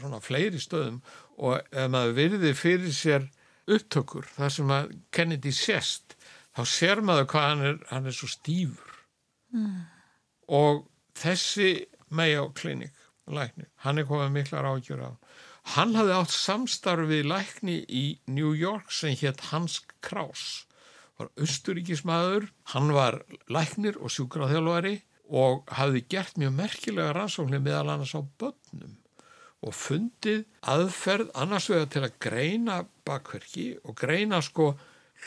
[0.00, 1.02] svona fleiri stöðum
[1.36, 3.28] og ef maður virði fyrir sér
[3.70, 6.16] upptökur þar sem að Kennedy sést
[6.56, 8.89] þá sér maður hvað hann er, hann er svo stífur
[9.52, 9.78] mm.
[10.56, 10.86] og
[11.18, 12.96] þessi Mayo Clinic
[13.30, 15.10] lækni, hann er komið miklar ágjur á
[15.76, 20.64] Hann hafði átt samstarfið lækni í New York sem hétt Hans Kraus.
[21.20, 23.20] Var austuríkismæður, hann var
[23.52, 24.96] læknir og sjúkraþjálfari
[25.30, 28.96] og hafði gert mjög merkilega rannsóknir meðal annars á börnum
[29.60, 34.72] og fundið aðferð annars vegar til að greina bakverki og greina sko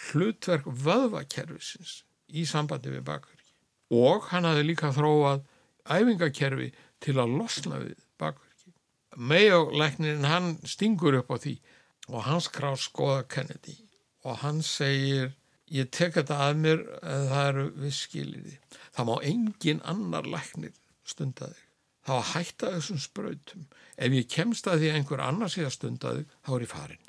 [0.10, 2.02] hlutverk vöðvakerfisins
[2.34, 3.43] í sambandi við bakverki.
[3.94, 5.44] Og hann hafði líka þróað
[5.84, 6.72] æfingakerfi
[7.04, 8.74] til að losna við bakverki.
[9.16, 11.58] Mayo-læknin hann stingur upp á því
[12.10, 13.78] og hans krás skoða Kennedy.
[14.26, 15.34] Og hann segir
[15.74, 18.58] ég tek þetta að mér en það eru við skiliði
[18.94, 20.76] það má engin annar læknir
[21.06, 21.64] stunda þig.
[22.04, 23.66] Þá að hætta þessum sprautum.
[23.96, 27.04] Ef ég kemst að því einhver annar sé að stunda þig þá er ég farin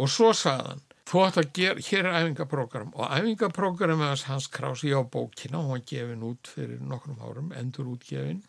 [0.00, 4.84] og svo sagðan þú ætti að gera, hér er æfingaprogram og æfingaprogram er hans krás.
[4.86, 8.42] Ég á bókina, hún var gefin út fyrir nokkrum árum, endur útgefin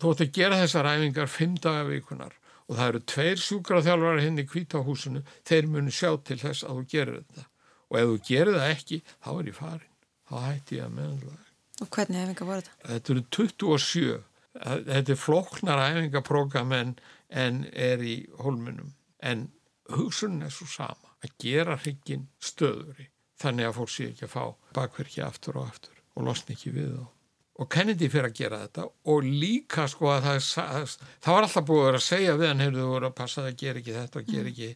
[0.00, 4.42] þú ætti að gera þessar æfingar fimm daga vikunar og það eru tveir sjúkraþjálfari hinn
[4.42, 7.44] í kvítahúsinu þeir munu sjá til þess að þú gerir þetta.
[7.86, 9.92] Og ef þú gerir það ekki þá er ég farin,
[10.26, 11.44] þá hætti ég að meðanlega
[11.76, 12.88] Og hvernig æfingar voru þetta?
[12.88, 14.16] Þetta eru 27
[14.64, 16.94] þetta er floknar æfingaprogram en,
[17.30, 19.48] en er í holmunum en
[19.92, 23.10] hugsunin er svo sama að gera hryggin stöðuri
[23.40, 24.42] þannig að fólk sé ekki að fá
[24.76, 27.04] bakverki aftur og aftur og losna ekki við þá.
[27.56, 31.66] Og Kennedy fyrir að gera þetta og líka sko að það, það, það var alltaf
[31.68, 33.96] búið að vera að segja við hann heyrðu þú voru að passa að gera ekki
[33.96, 34.68] þetta og gera ekki.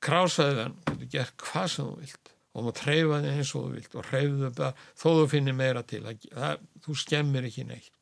[0.00, 3.74] Krásaði hann, getur gert hvað sem þú vilt og maður treyfa þig eins og þú
[3.76, 6.02] vilt og hreyfðu það þó þú finnir meira til.
[6.06, 7.92] Það, það, þú skemmir ekki neitt.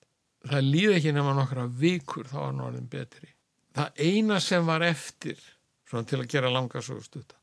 [0.49, 3.29] Það líði ekki nema nokkra vikur þá var hann orðin betri.
[3.77, 5.43] Það eina sem var eftir
[5.89, 7.37] svona til að gera langa svo stutta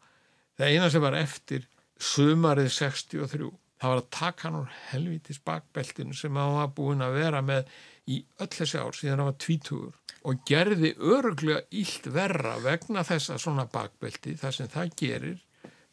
[0.58, 1.68] það eina sem var eftir
[2.00, 7.20] sumarið 63 það var að taka hann úr helvitis bakbeltinu sem hann var búin að
[7.20, 7.70] vera með
[8.12, 13.38] í öll þessi ár síðan hann var tvítugur og gerði öruglega ílt verra vegna þessa
[13.42, 15.42] svona bakbelti þar sem það gerir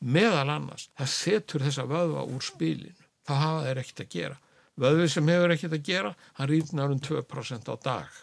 [0.02, 4.38] meðal annars, það setur þessa vöðva úr spilinu, þá hafa þeir ekkert að gera.
[4.82, 8.20] Vöðvi sem hefur ekkert að gera hann rýtnar um 2% á dag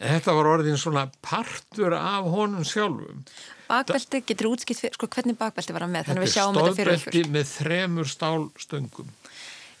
[0.00, 3.24] þetta var orðin svona partur af honum sjálfum
[3.70, 8.08] Bakbelti getur útskipt fyrir, sko hvernig bakbelti var hann með þetta er stóðbelti með þremur
[8.10, 9.12] stálstöngum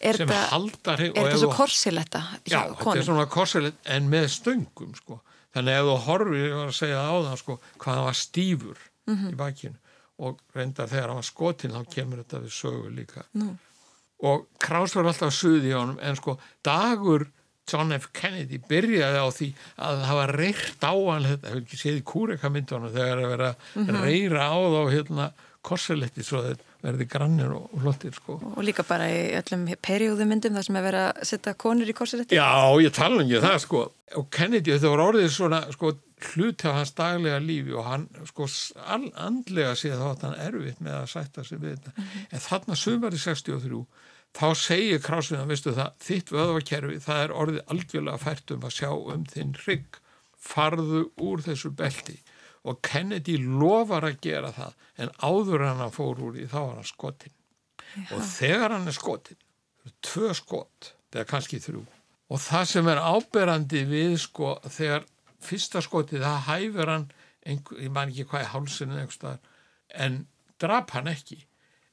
[0.00, 5.20] er sem þetta, svo korsiletta já, þetta er svona korsilett en með stöngum sko.
[5.54, 8.78] þannig ef þú horfir, ég var að segja á það sko, hvað hann var stífur
[8.78, 9.32] mm -hmm.
[9.32, 9.76] í bakinu
[10.20, 13.56] og reyndar þegar hann var skotin þá kemur þetta við sögu líka Nú.
[14.22, 17.26] og var alltaf suði á hann en sko dagur
[17.68, 18.08] John F.
[18.16, 22.50] Kennedy byrjaði á því að var reyrt á hann þetta hefur ekki séð í kúreka
[22.50, 24.02] myndunum þegar að mm -hmm.
[24.04, 28.38] reyra á þá hérna korsiletti svo þeir verði grannir og flottir sko.
[28.56, 32.38] Og líka bara í öllum perióðumyndum þar sem er verið að setja konur í korsiletti
[32.38, 32.48] Já,
[32.80, 33.82] ég tala um ekki það sko
[34.18, 35.92] og Kennedy þetta var orðið svona sko
[36.30, 38.48] hluti af hans daglega lífi og hann sko
[38.88, 42.26] andlega séð þá að hann erfitt með að sætta sig við þetta mm -hmm.
[42.30, 43.84] en þarna sömari 63
[44.36, 48.90] þá segir krásviðan, veistu það þitt vöðvakerfi, það er orðið algjörlega fært um að sjá
[48.94, 50.00] um þinn rygg
[50.40, 52.16] farðu úr þessu belti.
[52.68, 56.74] Og Kennedy lofar að gera það en áður hann að fór úr í þá var
[56.76, 57.32] hann skotin
[57.94, 58.10] Já.
[58.16, 59.40] og þegar hann er skotin
[60.04, 61.84] tvö skot, það er kannski þrjú.
[62.30, 65.06] Og það sem er áberandi við sko þegar
[65.42, 67.06] fyrsta skotið það hæfur hann
[67.48, 69.06] einhver, ég man ekki hvað í hálsinu
[70.04, 70.18] en
[70.60, 71.40] drap hann ekki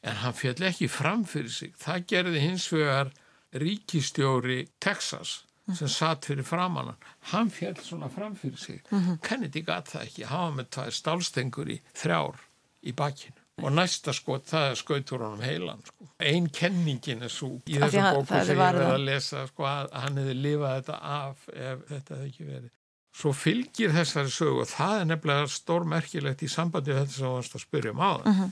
[0.07, 1.73] en hann fjall ekki fram fyrir sig.
[1.81, 3.11] Það gerði hins vegar
[3.57, 5.41] ríkistjóri Texas
[5.75, 6.93] sem satt fyrir framann
[7.31, 7.49] hann.
[7.51, 8.81] Fjall svona fram fyrir sig.
[8.89, 9.17] Mm -hmm.
[9.21, 10.23] Kennedy gatt það ekki.
[10.23, 12.39] Hann var með tvær stálstengur í þrjár
[12.83, 13.35] í bakinu.
[13.57, 16.07] Og næsta skot það er skautur honum heilan sko.
[16.19, 20.17] einn kenningin er svo í þessu bóku sem ég verði að lesa sko, að hann
[20.17, 22.69] hefði lifað þetta af ef þetta hefði ekki verið.
[23.17, 27.35] Svo fylgir þessari sögu og það er nefnilega stórmerkilegt í sambandi við þetta sem við
[27.39, 28.51] varst að spyrja um á það mm -hmm.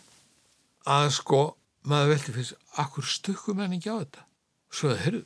[0.86, 1.42] Að sko
[1.86, 4.26] maður veldi fyrst, akkur stukkum henni ekki á þetta
[4.76, 5.24] svo það, heyrðu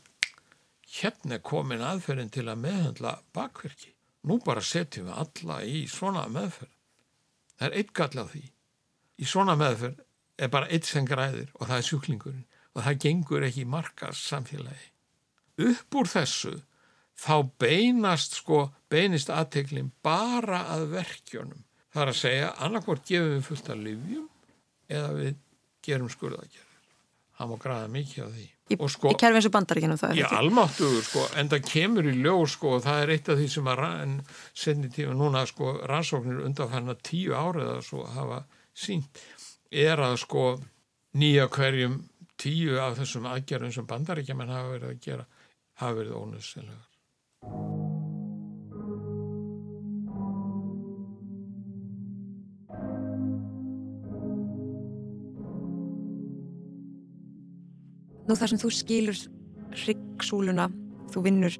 [0.90, 3.94] hérna komin aðferðin til að meðhandla bakverki.
[4.26, 6.72] Nú bara setjum við alla í svona meðferð.
[7.60, 8.44] Það er eitt gall á því.
[9.20, 10.02] Í svona meðferð
[10.40, 14.24] er bara eitt sem græðir og það er sjúklingurinn og það gengur ekki í markas
[14.30, 14.90] samfélagi.
[15.70, 16.56] Upp úr þessu
[17.20, 21.66] þá beinast sko, beinist aðteklinn bara að verkjónum.
[21.90, 24.28] Það er að segja, annarkvort gefum við fullt af livjum
[24.90, 25.38] eða við
[25.86, 26.66] gerum skurðagerðir.
[27.40, 28.48] Það má græða mikið á því.
[28.70, 32.12] Í, sko, í kerfi eins og bandaríkinu það Já, almáttuður sko, en það kemur í
[32.20, 33.80] ljós sko og það er eitt af því sem að
[34.64, 38.44] senni tíma núna sko rannsóknir undanfanna tíu árið að svo hafa
[38.78, 39.24] sínt
[39.72, 40.44] er að sko
[41.18, 41.98] nýja hverjum
[42.40, 45.26] tíu af þessum aðgerðum sem bandaríkjaman hafa verið að gera
[45.82, 46.89] hafa verið ónöðsynlegar
[58.30, 59.20] Nú þar sem þú skilur
[59.88, 60.68] ryggsúluna,
[61.10, 61.56] þú vinnur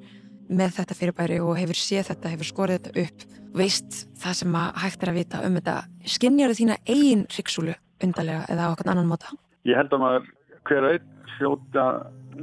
[0.50, 3.24] með þetta fyrirbæri og hefur séð þetta, hefur skorið þetta upp,
[3.58, 5.74] veist það sem hægt er að vita um þetta.
[6.14, 7.74] Skinnjar þína eigin ryggsúlu
[8.06, 9.32] undarlega eða á okkur annan móta?
[9.66, 10.30] Ég held að maður
[10.70, 11.86] hver einn hljóta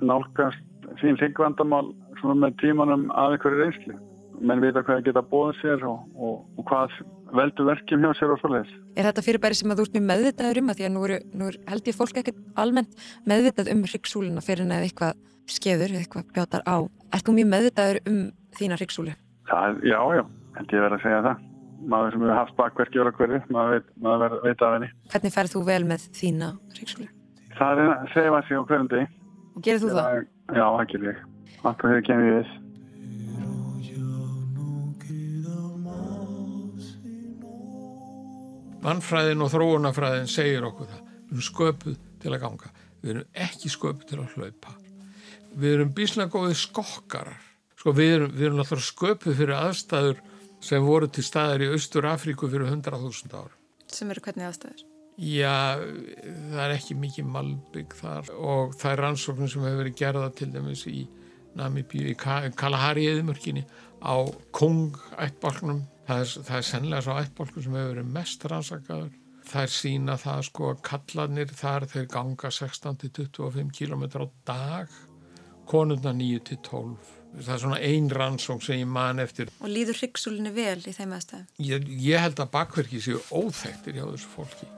[0.03, 1.93] nálgast sín ryggvandamál
[2.27, 3.95] með tímanum af einhverju reynsli.
[4.43, 6.99] Menn vita hvað geta bóðið sér og, og, og hvað
[7.35, 8.73] veldu verkjum hjá sér og svoleiðis.
[8.97, 11.17] Er þetta fyrirbæri sem að þú ert mjög meðvitaður um að því að nú, eru,
[11.33, 15.95] nú er, held ég fólk ekkert almennt meðvitað um hryggsúluna fyrir en eða eitthvað skeður,
[15.99, 16.77] eitthvað bjátar á.
[17.15, 18.19] Er þú mjög meðvitaður um
[18.57, 19.15] þína hryggsúlu?
[19.47, 20.23] Já, já,
[20.57, 21.45] held ég verið að segja það.
[21.87, 24.89] Maður sem hefur haft bakverki og hverju, maður veit, maður veit af henni.
[25.13, 27.09] Hvernig færð þú vel með þína hryggsúlu?
[27.57, 29.13] Það er að segja sig á hverjum deg.
[29.53, 30.23] Og gerir þú það?
[30.57, 31.21] Já, það gerir ég.
[31.63, 32.27] Allt og hefur kemur
[38.87, 41.01] Mannfræðin og þróunafræðin segir okkur það.
[41.27, 42.69] Við erum sköpuð til að ganga.
[43.01, 44.75] Við erum ekki sköpuð til að hlaupa.
[45.57, 47.41] Við erum bíslega góðið skokkarar.
[47.77, 50.21] Sko við erum, við erum alltaf sköpuð fyrir aðstæður
[50.63, 53.51] sem voru til staðar í Austur Afríku fyrir 100.000 ára.
[53.91, 54.85] Sem eru hvernig aðstæður?
[55.17, 55.81] Já,
[56.53, 60.51] það er ekki mikið malbygg þar og það er rannsóknum sem hefur verið gerða til
[60.53, 61.07] dæmis í
[61.57, 63.63] Namibíu, í Kalahari eðimörkinni
[64.03, 64.15] á
[64.55, 65.83] Kong-ættbálknum.
[66.07, 69.11] Það er, það er sennilega svo ættbálkum sem hefur verið mest rannsakaður.
[69.47, 74.97] Það er sína það sko að kallanir þar þeir ganga 16-25 km á dag,
[75.67, 80.79] konurna 9-12 það er svona ein rannsóng sem ég man eftir Og líður hryggsúlinni vel
[80.79, 81.47] í þeim aðstæðum?
[81.67, 84.69] Ég, ég held að bakverki séu óþægtir hjá þessu fólki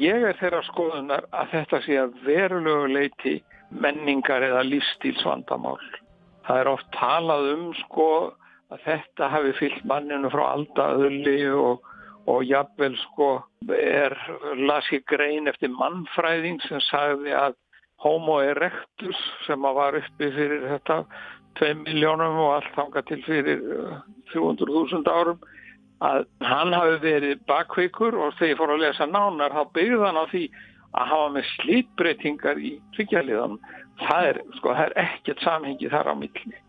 [0.00, 3.34] Ég er þeirra skoðunar að þetta sé að verulegu leiti
[3.84, 5.76] menningar eða lífstílsvandamál.
[6.44, 8.08] Það er oft talað um sko
[8.72, 11.84] að þetta hafi fyllt manninu frá aldaöðli og,
[12.30, 13.28] og jafnvel sko
[13.76, 14.16] er
[14.58, 17.56] lasið grein eftir mannfræðing sem sagði að
[18.04, 21.04] homo erectus sem var uppi fyrir þetta
[21.60, 23.62] 2 miljónum og allt þanga til fyrir
[24.32, 25.44] 300.000 árum
[26.04, 30.20] að hann hafi verið bakveikur og þegar ég fór að lesa nánar þá byggði hann
[30.20, 30.44] á því
[30.94, 33.56] að hafa með slítbreytingar í tryggjarliðan
[34.02, 36.60] það er, sko, það er ekkert samhengi þar á milli.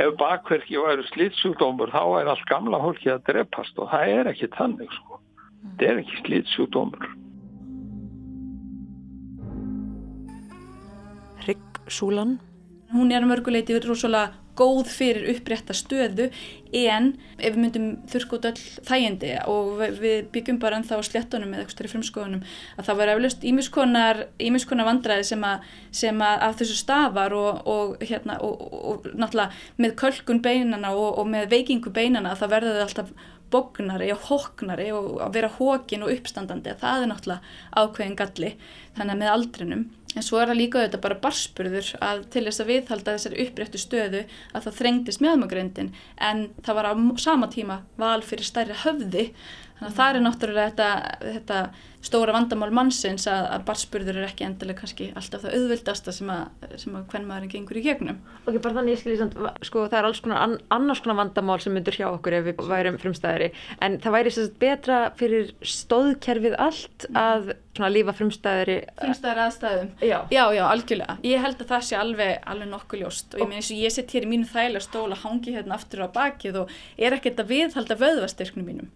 [0.00, 4.50] Ef bakverki væri slítsjúkdómur þá er allt gamla fólki að drepast og það er ekki
[4.56, 5.20] tannig sko.
[5.78, 7.12] Það er ekki slítsjúkdómur
[11.46, 12.38] Ryggsúlan
[12.92, 16.28] Hún er mörguleiti rosalega góð fyrir upprétta stöðu
[16.74, 21.64] en ef við myndum þurrk út all þægindi og við byggjum bara ennþá sléttunum eða
[21.64, 22.46] eitthvað í frumskoðunum
[22.78, 25.54] að það var eflust ímiskonar vandræði sem, a,
[25.94, 31.24] sem að af þessu stafar og, og, hérna, og, og náttúrulega með kölkun beinana og
[31.30, 33.14] með veikingu beinana það verður alltaf
[33.54, 36.74] bognari og hóknari og að vera hókin og uppstandandi.
[36.80, 38.54] Það er náttúrulega ákveðin galli
[38.96, 39.84] þannig að með aldrinum
[40.14, 43.80] En svo er það líka auðvitað bara barspurður að til þess að viðhalda þessari uppréttu
[43.82, 44.22] stöðu
[44.54, 45.92] að það þrengtist meðmagrindin
[46.30, 46.94] en það var á
[47.24, 49.24] sama tíma val fyrir stærri höfði
[49.78, 50.88] þannig að það er náttúrulega þetta,
[51.24, 51.58] þetta
[52.04, 56.66] stóra vandamál mannsins að, að barspurður er ekki endilega kannski alltaf það auðvildasta sem að,
[56.80, 58.18] sem að hvern maðurinn gengur í gegnum.
[58.44, 61.58] Ok, bara þannig ég skilji samt, sko það er alls konar an, annars konar vandamál
[61.64, 63.50] sem myndur hjá okkur ef við værum frumstæðari
[63.84, 69.88] en það væri sérst betra fyrir stóðkerfið allt að svona lífa frumstæðari Frumstæðari aðstæðum?
[70.04, 70.18] Já.
[70.30, 71.16] Já, já, algjörlega.
[71.26, 73.94] Ég held að það sé alveg, alveg nokkuð ljóst og ég meina eins og ég
[73.96, 77.50] sett hér í mínu þægilega stóla hangi hérna aftur á bakið og er ekkert að
[77.50, 78.92] viðhalda vöðvastyrknum mínum.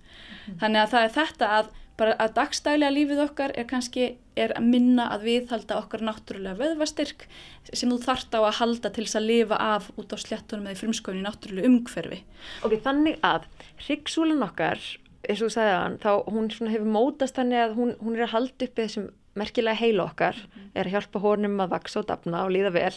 [0.48, 0.56] Mm.
[0.62, 4.04] Þannig að það er þetta að bara að dagstælega lífið okkar er kannski
[4.38, 7.24] er að minna að viðhalda okkar náttúrulega vöðvastyrk
[7.72, 10.76] sem þú þart á að halda til þess að lifa af út á sléttunum eða
[10.76, 12.20] í frumskóinu náttúrulega umhverfi.
[12.62, 13.48] Ok, þannig að
[13.82, 14.84] hryggsúlan okkar,
[15.26, 18.34] eins og þú sagði hann, þá hún hefur mótast þannig að hún, hún er að
[18.36, 20.70] halda upp þessum merkilega heila okkar, mm -hmm.
[20.78, 22.94] er að hjálpa honum að vaksa og dapna og líða vel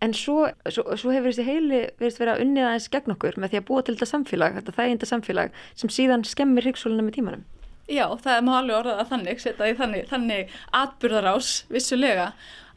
[0.00, 3.58] En svo, svo, svo hefur þessi heili verið að unnið aðeins gegn okkur með því
[3.60, 7.42] að búa til þetta samfélag, þetta þæginda samfélag sem síðan skemmir hryggsóluna með tímanum.
[7.90, 12.30] Já, það er máli orðað að þannig, setja í þannig, þannig atbyrðarás vissulega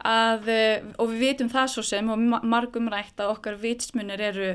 [0.04, 4.50] að, eh, og við vitum það svo sem og margum rætt að okkar vitsmunir eru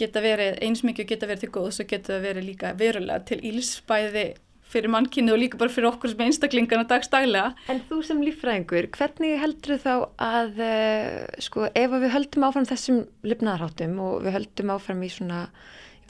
[0.00, 4.32] geta verið, eins mikið geta verið til góðs og geta verið líka verulega til ílsbæði
[4.72, 7.52] fyrir mannkynni og líka bara fyrir okkur sem einstaklingarna dagstælega.
[7.72, 13.04] En þú sem líffræðingur, hvernig heldur þá að, uh, sko, ef við höldum áfram þessum
[13.28, 15.44] lifnaðarháttum og við höldum áfram í svona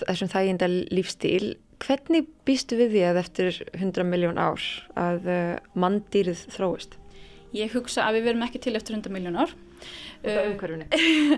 [0.03, 4.63] þessum þæginda lífstíl, Hvernig býstu við því að eftir 100 miljón ár
[4.99, 6.95] að uh, manndýrið þróist?
[7.57, 9.55] Ég hugsa að við verum ekki til eftir 100 miljón ár.
[10.23, 10.87] Það er umhverfuni?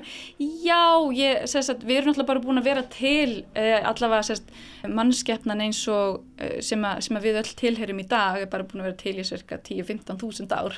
[0.68, 0.80] Já,
[1.16, 4.50] ég, að, við erum alltaf bara búin að vera til uh, allavega sérst,
[4.84, 8.66] mannskeppnan eins og uh, sem, að, sem að við öll tilherum í dag er bara
[8.68, 10.76] búin að vera til í cirka 10-15 þúsund ár.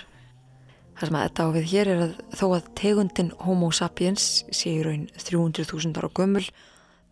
[0.97, 4.79] Það sem að þetta á við hér er að þó að tegundin Homo sapiens sé
[4.79, 6.47] í raun 300.000 ára gömul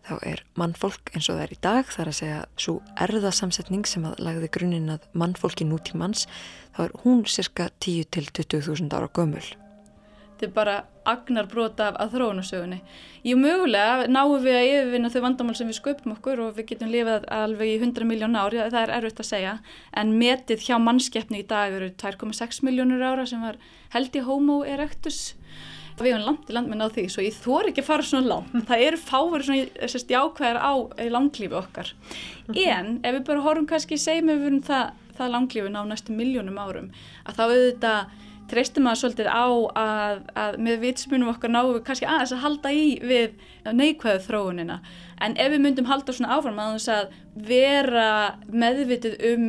[0.05, 2.77] þá er mannfólk eins og það er í dag þar að segja svo
[3.07, 6.25] erðasamsetning sem að lagði grunninn að mannfólki nútímanns
[6.77, 9.45] þá er hún cirka 10 til 20.000 ára gömul.
[10.35, 12.81] Þetta er bara agnar brota af, af þróunarsögunni.
[13.25, 16.91] Jú mögulega náum við að yfirvinna þau vandamál sem við sköpum okkur og við getum
[16.93, 19.55] lifað alveg í 100 miljón ár, það er erfitt að segja,
[19.97, 23.61] en metið hjá mannskeppni í dag eru 2,6 miljónur ára sem var
[23.95, 25.35] held í homo erectus.
[25.95, 28.31] Við hefum langt í land með náð því svo ég þór ekki að fara svona
[28.33, 28.55] langt.
[28.67, 30.73] Það eru fáverið svona sérst, jákvæðar á
[31.15, 31.93] langlífi okkar.
[32.51, 36.59] En ef við bara horfum kannski segjum við um það, það langlífi ná næstu miljónum
[36.59, 36.91] árum
[37.23, 39.47] að þá auðvitað treystum að svolítið á
[39.81, 43.39] að, að með vitsmunum okkar náum við kannski aðeins að halda í við
[43.73, 44.81] neikvæðu þróunina.
[45.25, 47.17] En ef við myndum halda svona áfram að þess að
[47.49, 48.11] vera
[48.53, 49.49] meðvitið um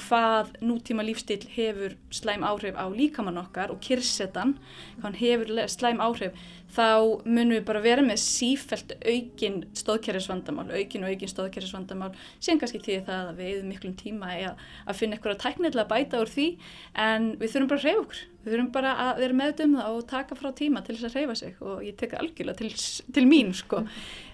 [0.00, 4.56] hvað nútíma lífstíl hefur slæm áhrif á líkamann okkar og kyrsetan,
[4.96, 6.32] hvað hann hefur slæm áhrif,
[6.74, 6.86] þá
[7.26, 12.10] munum við bara vera með sífælt aukin stóðkerrisvandamál, aukin og aukin stóðkerrisvandamál,
[12.42, 16.22] sem kannski því það að við erum miklum tíma að, að finna eitthvað tæknilega bæta
[16.22, 16.48] úr því,
[17.06, 20.08] en við þurfum bara að reyfa okkur, við þurfum bara að vera meðdum það og
[20.14, 22.70] taka frá tíma til þess að reyfa sig og ég tek algjörlega til,
[23.16, 23.82] til mín sko.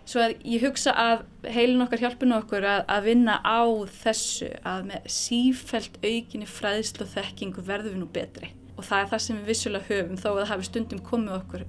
[0.07, 3.66] Svo að ég hugsa að heilin okkar hjálpuna okkur að, að vinna á
[4.05, 8.53] þessu að með sífælt aukinni fræðslu og þekkingu verðum við nú betri.
[8.76, 11.66] Og það er það sem við vissulega höfum þó að það hafi stundum komið okkur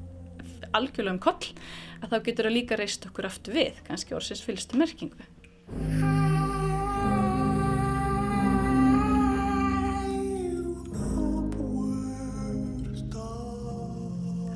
[0.80, 1.52] algjörlega um koll
[2.02, 5.30] að þá getur það líka reist okkur aftur við, kannski orðsins fylgstu merkingu.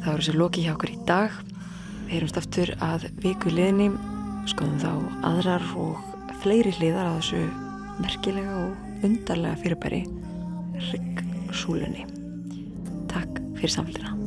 [0.02, 1.36] Það voru sér loki hjá okkur í dag
[2.12, 3.86] Við erum staftur að viku liðni,
[4.52, 6.02] skoðum þá aðrar og
[6.44, 7.40] fleiri hliðar á þessu
[8.04, 10.04] merkilega og undarlega fyrirbæri,
[10.92, 12.10] ryggsúlunni.
[13.16, 14.21] Takk fyrir samfélgina.